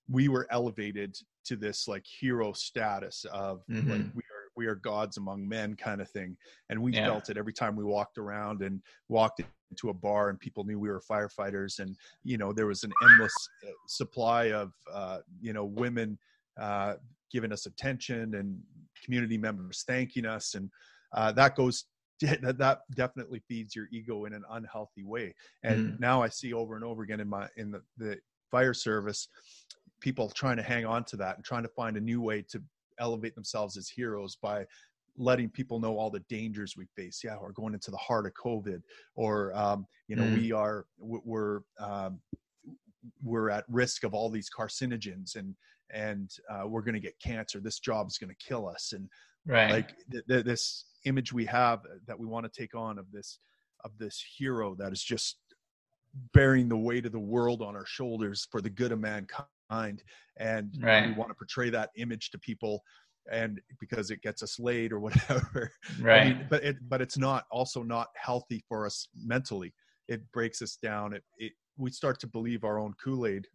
we 0.09 0.27
were 0.27 0.47
elevated 0.51 1.15
to 1.45 1.55
this 1.55 1.87
like 1.87 2.05
hero 2.05 2.51
status 2.51 3.25
of 3.31 3.61
mm-hmm. 3.69 3.89
like 3.89 4.01
we 4.13 4.21
are 4.21 4.39
we 4.55 4.65
are 4.65 4.75
gods 4.75 5.17
among 5.17 5.47
men 5.47 5.75
kind 5.75 6.01
of 6.01 6.09
thing 6.09 6.35
and 6.69 6.81
we 6.81 6.93
yeah. 6.93 7.05
felt 7.05 7.29
it 7.29 7.37
every 7.37 7.53
time 7.53 7.75
we 7.75 7.83
walked 7.83 8.17
around 8.17 8.61
and 8.61 8.81
walked 9.07 9.41
into 9.71 9.89
a 9.89 9.93
bar 9.93 10.29
and 10.29 10.39
people 10.39 10.63
knew 10.63 10.79
we 10.79 10.89
were 10.89 11.01
firefighters 11.09 11.79
and 11.79 11.95
you 12.23 12.37
know 12.37 12.51
there 12.51 12.67
was 12.67 12.83
an 12.83 12.91
endless 13.03 13.33
uh, 13.65 13.71
supply 13.87 14.51
of 14.51 14.73
uh, 14.93 15.19
you 15.39 15.53
know 15.53 15.65
women 15.65 16.17
uh, 16.59 16.95
giving 17.31 17.51
us 17.51 17.67
attention 17.67 18.35
and 18.35 18.59
community 19.03 19.37
members 19.37 19.83
thanking 19.87 20.25
us 20.25 20.55
and 20.55 20.69
uh, 21.15 21.31
that 21.31 21.55
goes 21.55 21.85
that, 22.21 22.57
that 22.57 22.81
definitely 22.95 23.41
feeds 23.47 23.75
your 23.75 23.87
ego 23.91 24.25
in 24.25 24.33
an 24.33 24.43
unhealthy 24.51 25.03
way. 25.03 25.33
And 25.63 25.93
mm. 25.93 25.99
now 25.99 26.21
i 26.21 26.29
see 26.29 26.53
over 26.53 26.75
and 26.75 26.83
over 26.83 27.03
again 27.03 27.19
in 27.19 27.29
my 27.29 27.47
in 27.57 27.71
the, 27.71 27.81
the 27.97 28.17
fire 28.51 28.73
service 28.73 29.27
people 29.99 30.29
trying 30.29 30.57
to 30.57 30.63
hang 30.63 30.85
on 30.85 31.03
to 31.03 31.17
that 31.17 31.35
and 31.35 31.43
trying 31.45 31.63
to 31.63 31.69
find 31.69 31.97
a 31.97 32.01
new 32.01 32.21
way 32.21 32.41
to 32.41 32.61
elevate 32.99 33.35
themselves 33.35 33.77
as 33.77 33.89
heroes 33.89 34.37
by 34.41 34.65
letting 35.17 35.49
people 35.49 35.79
know 35.79 35.97
all 35.97 36.09
the 36.09 36.23
dangers 36.29 36.75
we 36.77 36.87
face. 36.95 37.21
Yeah 37.23 37.35
we're 37.41 37.51
going 37.51 37.73
into 37.73 37.91
the 37.91 37.97
heart 37.97 38.25
of 38.25 38.33
covid 38.33 38.81
or 39.15 39.53
um, 39.55 39.85
you 40.07 40.15
know 40.15 40.23
mm. 40.23 40.37
we 40.37 40.51
are 40.51 40.85
we're 40.99 41.61
um, 41.79 42.19
we're 43.23 43.49
at 43.49 43.65
risk 43.69 44.03
of 44.03 44.13
all 44.13 44.29
these 44.29 44.49
carcinogens 44.49 45.35
and 45.35 45.55
and 45.91 46.31
uh, 46.49 46.67
we're 46.67 46.81
going 46.81 46.93
to 46.93 46.99
get 46.99 47.19
cancer. 47.19 47.59
This 47.59 47.79
job 47.79 48.07
is 48.07 48.17
going 48.17 48.29
to 48.29 48.45
kill 48.45 48.67
us. 48.67 48.93
And 48.93 49.09
right. 49.45 49.71
like 49.71 49.95
th- 50.11 50.25
th- 50.27 50.45
this 50.45 50.85
image 51.05 51.31
we 51.33 51.45
have 51.45 51.81
that 52.07 52.19
we 52.19 52.25
want 52.25 52.51
to 52.51 52.61
take 52.61 52.75
on 52.75 52.97
of 52.97 53.11
this 53.11 53.39
of 53.83 53.91
this 53.97 54.23
hero 54.37 54.75
that 54.75 54.91
is 54.91 55.03
just 55.03 55.37
bearing 56.33 56.67
the 56.67 56.77
weight 56.77 57.05
of 57.05 57.11
the 57.11 57.19
world 57.19 57.61
on 57.61 57.75
our 57.75 57.85
shoulders 57.85 58.47
for 58.51 58.61
the 58.61 58.69
good 58.69 58.91
of 58.91 58.99
mankind. 58.99 60.03
And 60.37 60.75
right. 60.81 61.07
we 61.07 61.13
want 61.13 61.29
to 61.29 61.35
portray 61.35 61.69
that 61.69 61.91
image 61.95 62.31
to 62.31 62.39
people 62.39 62.81
and 63.31 63.61
because 63.79 64.09
it 64.09 64.21
gets 64.21 64.41
us 64.41 64.59
laid 64.59 64.91
or 64.91 64.99
whatever. 64.99 65.71
Right 65.99 66.21
I 66.21 66.25
mean, 66.29 66.47
but 66.49 66.63
it 66.63 66.77
but 66.87 67.01
it's 67.01 67.17
not 67.17 67.45
also 67.51 67.83
not 67.83 68.07
healthy 68.15 68.63
for 68.67 68.85
us 68.85 69.07
mentally. 69.15 69.73
It 70.07 70.29
breaks 70.31 70.61
us 70.61 70.77
down. 70.81 71.13
It, 71.13 71.23
it 71.37 71.53
we 71.77 71.91
start 71.91 72.19
to 72.21 72.27
believe 72.27 72.63
our 72.63 72.79
own 72.79 72.93
kool-aid 73.01 73.47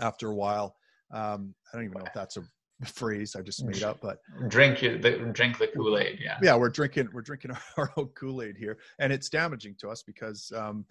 after 0.00 0.28
a 0.28 0.34
while. 0.34 0.74
Um, 1.10 1.54
i 1.72 1.76
don't 1.76 1.86
even 1.86 1.98
know 1.98 2.04
if 2.04 2.12
that's 2.12 2.36
a 2.36 2.42
phrase 2.86 3.34
I 3.34 3.42
just 3.42 3.64
made 3.64 3.82
up, 3.82 3.98
but 4.00 4.20
drink 4.48 4.80
the 4.80 5.30
drink 5.32 5.58
the 5.58 5.66
Kool 5.68 5.98
Aid. 5.98 6.18
Yeah, 6.22 6.38
yeah, 6.42 6.56
we're 6.56 6.68
drinking 6.68 7.08
we're 7.12 7.22
drinking 7.22 7.52
our 7.76 7.90
own 7.96 8.06
Kool 8.08 8.42
Aid 8.42 8.56
here, 8.56 8.78
and 8.98 9.12
it's 9.12 9.28
damaging 9.28 9.74
to 9.80 9.88
us 9.88 10.02
because 10.02 10.52
um, 10.56 10.84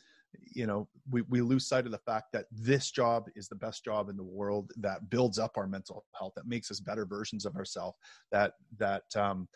you 0.54 0.68
know 0.68 0.88
we 1.10 1.22
we 1.24 1.42
lose 1.42 1.66
sight 1.66 1.86
of 1.86 1.92
the 1.92 1.98
fact 2.00 2.32
that 2.34 2.46
this 2.52 2.92
job 2.92 3.30
is 3.36 3.48
the 3.48 3.56
best 3.56 3.86
job 3.86 4.10
in 4.10 4.18
the 4.18 4.24
world 4.24 4.72
that 4.78 5.10
builds 5.10 5.40
up 5.40 5.58
our 5.58 5.68
mental 5.68 6.06
health, 6.18 6.34
that 6.36 6.48
makes 6.48 6.70
us 6.72 6.80
better 6.80 7.06
versions 7.06 7.46
of 7.46 7.56
ourselves, 7.56 7.98
that 8.32 8.54
that 8.78 9.04
um, 9.16 9.48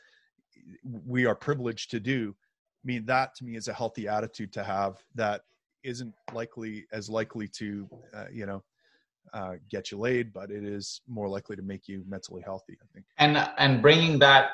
we 1.06 1.26
are 1.26 1.36
privileged 1.36 1.92
to 1.92 2.00
do. 2.00 2.34
I 2.84 2.86
mean, 2.86 3.06
that 3.06 3.36
to 3.36 3.46
me 3.46 3.58
is 3.58 3.68
a 3.68 3.74
healthy 3.74 4.08
attitude 4.08 4.54
to 4.54 4.64
have 4.64 5.04
that 5.16 5.42
isn't 5.84 6.14
likely 6.34 6.86
as 6.92 7.10
likely 7.10 7.48
to 7.48 7.90
uh, 8.14 8.26
you 8.32 8.46
know 8.46 8.64
uh, 9.34 9.54
get 9.70 9.92
you 9.92 9.98
laid, 9.98 10.34
but 10.34 10.52
it 10.52 10.64
is 10.64 11.02
more 11.08 11.30
likely 11.30 11.56
to 11.56 11.62
make 11.62 11.88
you 11.88 12.04
mentally 12.08 12.42
healthy. 12.42 12.78
I 12.82 12.86
think. 12.94 13.06
And 13.18 13.38
and 13.58 13.82
bringing 13.82 14.20
that 14.20 14.52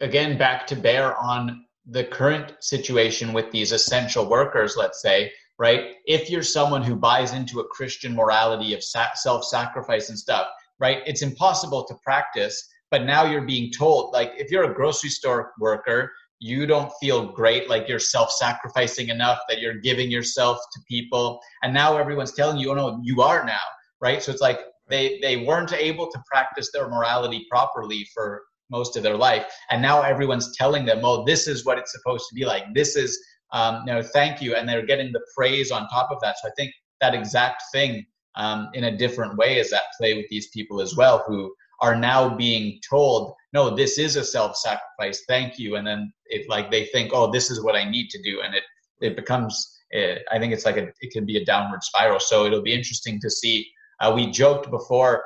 again 0.00 0.38
back 0.38 0.66
to 0.68 0.76
bear 0.76 1.16
on 1.16 1.64
the 1.86 2.04
current 2.04 2.54
situation 2.60 3.32
with 3.32 3.50
these 3.50 3.72
essential 3.72 4.28
workers, 4.28 4.76
let's 4.76 5.02
say, 5.02 5.32
right? 5.58 5.94
If 6.06 6.30
you're 6.30 6.42
someone 6.42 6.82
who 6.82 6.94
buys 6.94 7.32
into 7.32 7.60
a 7.60 7.68
Christian 7.68 8.14
morality 8.14 8.74
of 8.74 8.82
self-sacrifice 8.82 10.08
and 10.08 10.18
stuff, 10.18 10.46
right? 10.78 10.98
It's 11.06 11.22
impossible 11.22 11.84
to 11.86 11.94
practice. 12.04 12.68
But 12.90 13.04
now 13.04 13.24
you're 13.24 13.46
being 13.46 13.70
told, 13.72 14.12
like, 14.12 14.32
if 14.36 14.50
you're 14.50 14.70
a 14.70 14.74
grocery 14.74 15.10
store 15.10 15.52
worker, 15.58 16.12
you 16.38 16.66
don't 16.66 16.92
feel 17.00 17.32
great, 17.32 17.68
like 17.68 17.86
you're 17.88 17.98
self-sacrificing 17.98 19.08
enough, 19.08 19.40
that 19.48 19.60
you're 19.60 19.74
giving 19.74 20.10
yourself 20.10 20.58
to 20.72 20.80
people, 20.88 21.40
and 21.62 21.72
now 21.72 21.98
everyone's 21.98 22.32
telling 22.32 22.56
you, 22.56 22.70
oh 22.70 22.74
no, 22.74 23.00
you 23.02 23.20
are 23.20 23.44
now 23.44 23.60
right? 24.00 24.22
So 24.22 24.32
it's 24.32 24.40
like 24.40 24.60
they 24.88 25.18
they 25.22 25.36
weren't 25.38 25.72
able 25.72 26.10
to 26.10 26.22
practice 26.30 26.70
their 26.72 26.88
morality 26.88 27.46
properly 27.50 28.06
for 28.14 28.42
most 28.70 28.96
of 28.96 29.02
their 29.02 29.16
life, 29.16 29.46
and 29.70 29.82
now 29.82 30.02
everyone's 30.02 30.56
telling 30.56 30.84
them, 30.84 31.00
"Oh, 31.04 31.24
this 31.24 31.46
is 31.46 31.64
what 31.64 31.78
it's 31.78 31.92
supposed 31.92 32.26
to 32.28 32.34
be 32.34 32.44
like. 32.44 32.64
This 32.74 32.96
is, 32.96 33.18
um, 33.52 33.82
you 33.86 33.92
know, 33.92 34.02
thank 34.02 34.40
you," 34.42 34.54
and 34.54 34.68
they're 34.68 34.86
getting 34.86 35.12
the 35.12 35.24
praise 35.36 35.70
on 35.70 35.88
top 35.88 36.10
of 36.10 36.18
that. 36.22 36.36
So 36.38 36.48
I 36.48 36.52
think 36.56 36.72
that 37.00 37.14
exact 37.14 37.62
thing, 37.72 38.06
um, 38.36 38.68
in 38.74 38.84
a 38.84 38.96
different 38.96 39.36
way, 39.36 39.58
is 39.58 39.72
at 39.72 39.82
play 39.98 40.14
with 40.14 40.28
these 40.28 40.48
people 40.48 40.80
as 40.80 40.96
well, 40.96 41.24
who 41.26 41.52
are 41.80 41.96
now 41.96 42.28
being 42.28 42.80
told, 42.88 43.34
"No, 43.52 43.70
this 43.74 43.98
is 43.98 44.16
a 44.16 44.24
self-sacrifice. 44.24 45.24
Thank 45.28 45.58
you," 45.58 45.76
and 45.76 45.86
then 45.86 46.12
it 46.26 46.48
like 46.48 46.70
they 46.70 46.86
think, 46.86 47.12
"Oh, 47.12 47.30
this 47.30 47.50
is 47.50 47.62
what 47.62 47.76
I 47.76 47.84
need 47.88 48.08
to 48.10 48.22
do," 48.22 48.40
and 48.42 48.54
it 48.54 48.64
it 49.00 49.16
becomes. 49.16 49.76
Eh, 49.92 50.18
I 50.30 50.38
think 50.38 50.52
it's 50.52 50.64
like 50.64 50.76
a, 50.76 50.86
it 51.00 51.10
can 51.10 51.26
be 51.26 51.36
a 51.38 51.44
downward 51.44 51.82
spiral. 51.82 52.20
So 52.20 52.44
it'll 52.46 52.62
be 52.62 52.72
interesting 52.72 53.18
to 53.20 53.28
see 53.28 53.68
uh, 54.00 54.12
we 54.14 54.30
joked 54.30 54.70
before 54.70 55.22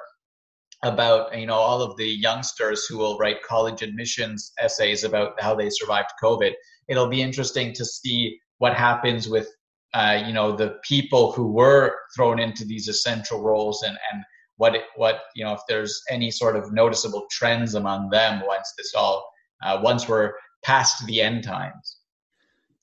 about 0.83 1.37
you 1.39 1.47
know 1.47 1.55
all 1.55 1.83
of 1.83 1.97
the 1.97 2.07
youngsters 2.07 2.87
who 2.87 2.99
will 2.99 3.17
write 3.19 3.43
college 3.43 3.83
admissions 3.83 4.53
essays 4.59 5.05
about 5.05 5.41
how 5.41 5.55
they 5.55 5.71
survived 5.71 6.11
COVID. 6.23 6.53
It'll 6.89 7.09
be 7.09 7.23
interesting 7.23 7.73
to 7.75 7.85
see 7.85 8.39
what 8.59 8.75
happens 8.75 9.29
with 9.29 9.49
uh, 9.95 10.23
you 10.27 10.33
know 10.33 10.55
the 10.55 10.77
people 10.83 11.33
who 11.33 11.53
were 11.53 11.97
thrown 12.15 12.39
into 12.39 12.65
these 12.65 12.89
essential 12.89 13.43
roles 13.43 13.83
and 13.83 13.97
and 14.13 14.23
what 14.57 14.75
it, 14.75 14.83
what 14.97 15.23
you 15.35 15.45
know 15.45 15.53
if 15.53 15.61
there's 15.69 16.03
any 16.11 16.31
sort 16.31 16.57
of 16.57 16.73
noticeable 16.73 17.27
trends 17.31 17.75
among 17.75 18.11
them 18.11 18.43
once 18.47 18.73
this 18.77 18.95
all 18.95 19.25
uh, 19.63 19.81
once 19.83 20.09
we're 20.09 20.33
past 20.63 21.07
the 21.07 21.21
end 21.21 21.45
times. 21.45 21.99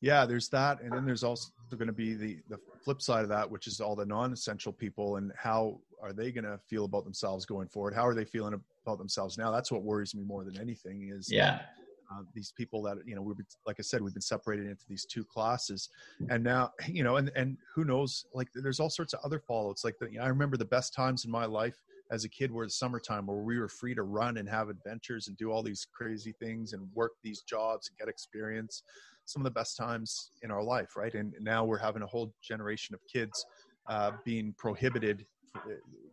Yeah, 0.02 0.26
there's 0.26 0.50
that, 0.50 0.82
and 0.82 0.92
then 0.92 1.06
there's 1.06 1.24
also 1.24 1.52
going 1.78 1.88
to 1.88 1.94
be 1.94 2.14
the 2.14 2.40
the 2.50 2.58
flip 2.84 3.02
side 3.02 3.24
of 3.24 3.30
that, 3.30 3.50
which 3.50 3.68
is 3.68 3.80
all 3.80 3.96
the 3.96 4.06
non-essential 4.06 4.74
people, 4.74 5.18
and 5.18 5.32
how 5.36 5.80
are 6.02 6.14
they 6.14 6.32
going 6.32 6.44
to 6.44 6.60
feel 6.68 6.86
about 6.86 7.04
themselves 7.04 7.46
going 7.46 7.68
forward? 7.68 7.94
How 7.94 8.06
are 8.06 8.16
they 8.16 8.26
feeling 8.26 8.60
about 8.86 8.98
themselves 8.98 9.38
now? 9.38 9.52
That's 9.52 9.72
what 9.72 9.84
worries 9.84 10.16
me 10.16 10.24
more 10.24 10.44
than 10.44 10.60
anything. 10.60 11.12
Is 11.14 11.32
yeah. 11.32 11.62
Uh, 12.14 12.24
these 12.34 12.52
people 12.58 12.82
that 12.82 12.98
you 13.06 13.16
know 13.16 13.22
we've 13.22 13.38
been, 13.38 13.46
like 13.66 13.78
I 13.80 13.84
said 13.84 14.02
we've 14.02 14.14
been 14.14 14.22
separated 14.22 14.68
into 14.68 14.84
these 14.90 15.06
two 15.06 15.24
classes, 15.24 15.88
and 16.30 16.44
now 16.44 16.72
you 16.88 17.04
know 17.04 17.16
and 17.18 17.32
and 17.36 17.58
who 17.74 17.86
knows 17.86 18.26
like 18.34 18.50
there's 18.54 18.80
all 18.80 18.90
sorts 18.90 19.14
of 19.14 19.22
other 19.24 19.40
fallouts. 19.40 19.86
Like 19.86 19.96
the, 20.00 20.12
you 20.12 20.20
know, 20.20 20.26
I 20.26 20.28
remember 20.28 20.58
the 20.58 20.66
best 20.66 20.94
times 20.94 21.24
in 21.24 21.32
my 21.32 21.46
life 21.46 21.82
as 22.12 22.26
a 22.26 22.30
kid 22.30 22.52
were 22.52 22.66
the 22.66 22.72
summertime 22.72 23.26
where 23.26 23.38
we 23.38 23.58
were 23.58 23.70
free 23.70 23.96
to 23.96 24.04
run 24.04 24.38
and 24.38 24.48
have 24.48 24.68
adventures 24.68 25.30
and 25.30 25.38
do 25.38 25.52
all 25.52 25.64
these 25.64 25.88
crazy 25.94 26.34
things 26.34 26.74
and 26.74 26.86
work 26.94 27.14
these 27.24 27.42
jobs 27.42 27.88
and 27.88 27.98
get 27.98 28.10
experience 28.10 28.84
some 29.32 29.42
of 29.42 29.46
the 29.46 29.60
best 29.60 29.78
times 29.78 30.32
in 30.44 30.52
our 30.52 30.64
life, 30.64 30.96
right? 30.96 31.14
And 31.14 31.34
now 31.40 31.64
we're 31.64 31.78
having 31.78 32.02
a 32.02 32.08
whole 32.08 32.34
generation 32.42 32.94
of 32.96 33.02
kids 33.12 33.46
uh, 33.88 34.12
being 34.26 34.54
prohibited 34.58 35.26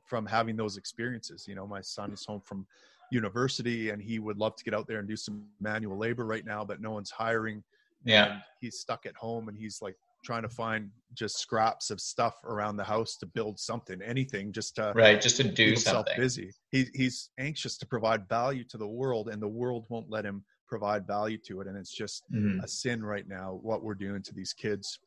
from 0.07 0.27
having 0.27 0.57
those 0.57 0.77
experiences. 0.77 1.47
You 1.47 1.55
know, 1.55 1.67
my 1.67 1.81
son 1.81 2.13
is 2.13 2.25
home 2.25 2.43
from 2.45 2.67
university 3.11 3.91
and 3.91 4.03
he 4.03 4.19
would 4.19 4.39
love 4.39 4.57
to 4.57 4.65
get 4.65 4.75
out 4.75 4.87
there 4.87 4.99
and 4.99 5.09
do 5.09 5.17
some 5.17 5.45
manual 5.61 5.97
labor 5.97 6.25
right 6.25 6.45
now, 6.45 6.65
but 6.65 6.81
no 6.81 6.91
one's 6.91 7.11
hiring. 7.11 7.63
Yeah. 8.05 8.39
he's 8.61 8.79
stuck 8.79 9.07
at 9.07 9.17
home 9.17 9.49
and 9.49 9.59
he's 9.59 9.83
like 9.83 9.97
trying 10.25 10.43
to 10.43 10.49
find 10.49 10.91
just 11.15 11.39
scraps 11.39 11.91
of 11.91 12.01
stuff 12.01 12.35
around 12.45 12.77
the 12.77 12.85
house 12.85 13.17
to 13.17 13.27
build 13.27 13.59
something, 13.59 14.01
anything, 14.03 14.53
just 14.53 14.77
to 14.77 14.93
right, 14.95 15.21
just 15.21 15.37
to 15.37 15.45
do 15.45 15.77
something. 15.77 16.17
Busy. 16.17 16.53
He, 16.71 16.87
he's 16.95 17.31
anxious 17.39 17.79
to 17.79 17.87
provide 17.87 18.29
value 18.29 18.65
to 18.65 18.79
the 18.79 18.87
world, 18.87 19.29
and 19.29 19.41
the 19.41 19.49
world 19.49 19.87
won't 19.89 20.11
let 20.11 20.25
him 20.25 20.45
provide 20.69 21.07
value 21.07 21.39
to 21.39 21.61
it 21.61 21.67
and 21.67 21.77
it's 21.77 21.93
just 21.93 22.25
mm-hmm. 22.33 22.61
a 22.61 22.69
sin 22.69 23.03
right 23.03 23.27
now 23.27 23.59
what 23.63 23.83
we're 23.83 23.95
doing 23.95 24.23
to 24.23 24.35
these 24.35 24.53
kids 24.53 25.01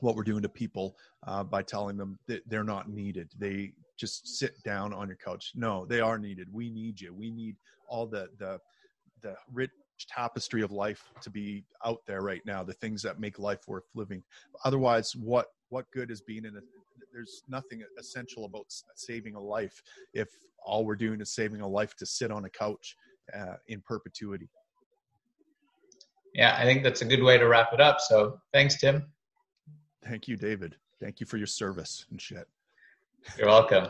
what 0.00 0.14
we're 0.14 0.22
doing 0.22 0.42
to 0.42 0.48
people 0.48 0.96
uh, 1.26 1.42
by 1.42 1.62
telling 1.62 1.96
them 1.96 2.18
that 2.26 2.42
they're 2.48 2.64
not 2.64 2.88
needed. 2.88 3.30
They 3.38 3.72
just 3.98 4.38
sit 4.38 4.62
down 4.62 4.92
on 4.92 5.08
your 5.08 5.16
couch. 5.16 5.52
No 5.54 5.86
they 5.86 6.00
are 6.00 6.18
needed. 6.18 6.48
We 6.52 6.70
need 6.70 7.00
you. 7.00 7.12
We 7.12 7.30
need 7.30 7.56
all 7.88 8.06
the 8.06 8.28
the 8.38 8.60
the 9.22 9.34
rich 9.52 9.70
tapestry 10.08 10.62
of 10.62 10.70
life 10.70 11.10
to 11.20 11.30
be 11.30 11.64
out 11.84 12.02
there 12.06 12.22
right 12.22 12.42
now 12.46 12.62
the 12.62 12.72
things 12.72 13.02
that 13.02 13.18
make 13.18 13.38
life 13.38 13.66
worth 13.66 13.88
living. 13.94 14.22
Otherwise 14.64 15.16
what 15.16 15.46
what 15.70 15.90
good 15.92 16.10
is 16.10 16.20
being 16.20 16.44
in 16.44 16.56
a 16.56 16.60
there's 17.12 17.42
nothing 17.48 17.82
essential 17.98 18.44
about 18.44 18.66
saving 18.94 19.34
a 19.34 19.40
life 19.40 19.82
if 20.14 20.28
all 20.64 20.84
we're 20.84 20.94
doing 20.94 21.20
is 21.20 21.34
saving 21.34 21.60
a 21.62 21.66
life 21.66 21.96
to 21.96 22.06
sit 22.06 22.30
on 22.30 22.44
a 22.44 22.50
couch 22.50 22.96
uh, 23.36 23.54
in 23.68 23.80
perpetuity 23.80 24.48
yeah, 26.38 26.56
I 26.56 26.62
think 26.62 26.84
that's 26.84 27.02
a 27.02 27.04
good 27.04 27.20
way 27.20 27.36
to 27.36 27.48
wrap 27.48 27.72
it 27.72 27.80
up. 27.80 28.00
So 28.00 28.40
thanks, 28.52 28.80
Tim. 28.80 29.04
Thank 30.04 30.28
you, 30.28 30.36
David. 30.36 30.76
Thank 31.00 31.18
you 31.18 31.26
for 31.26 31.36
your 31.36 31.48
service 31.48 32.06
and 32.10 32.20
shit. 32.20 32.46
You're 33.36 33.48
welcome. 33.48 33.88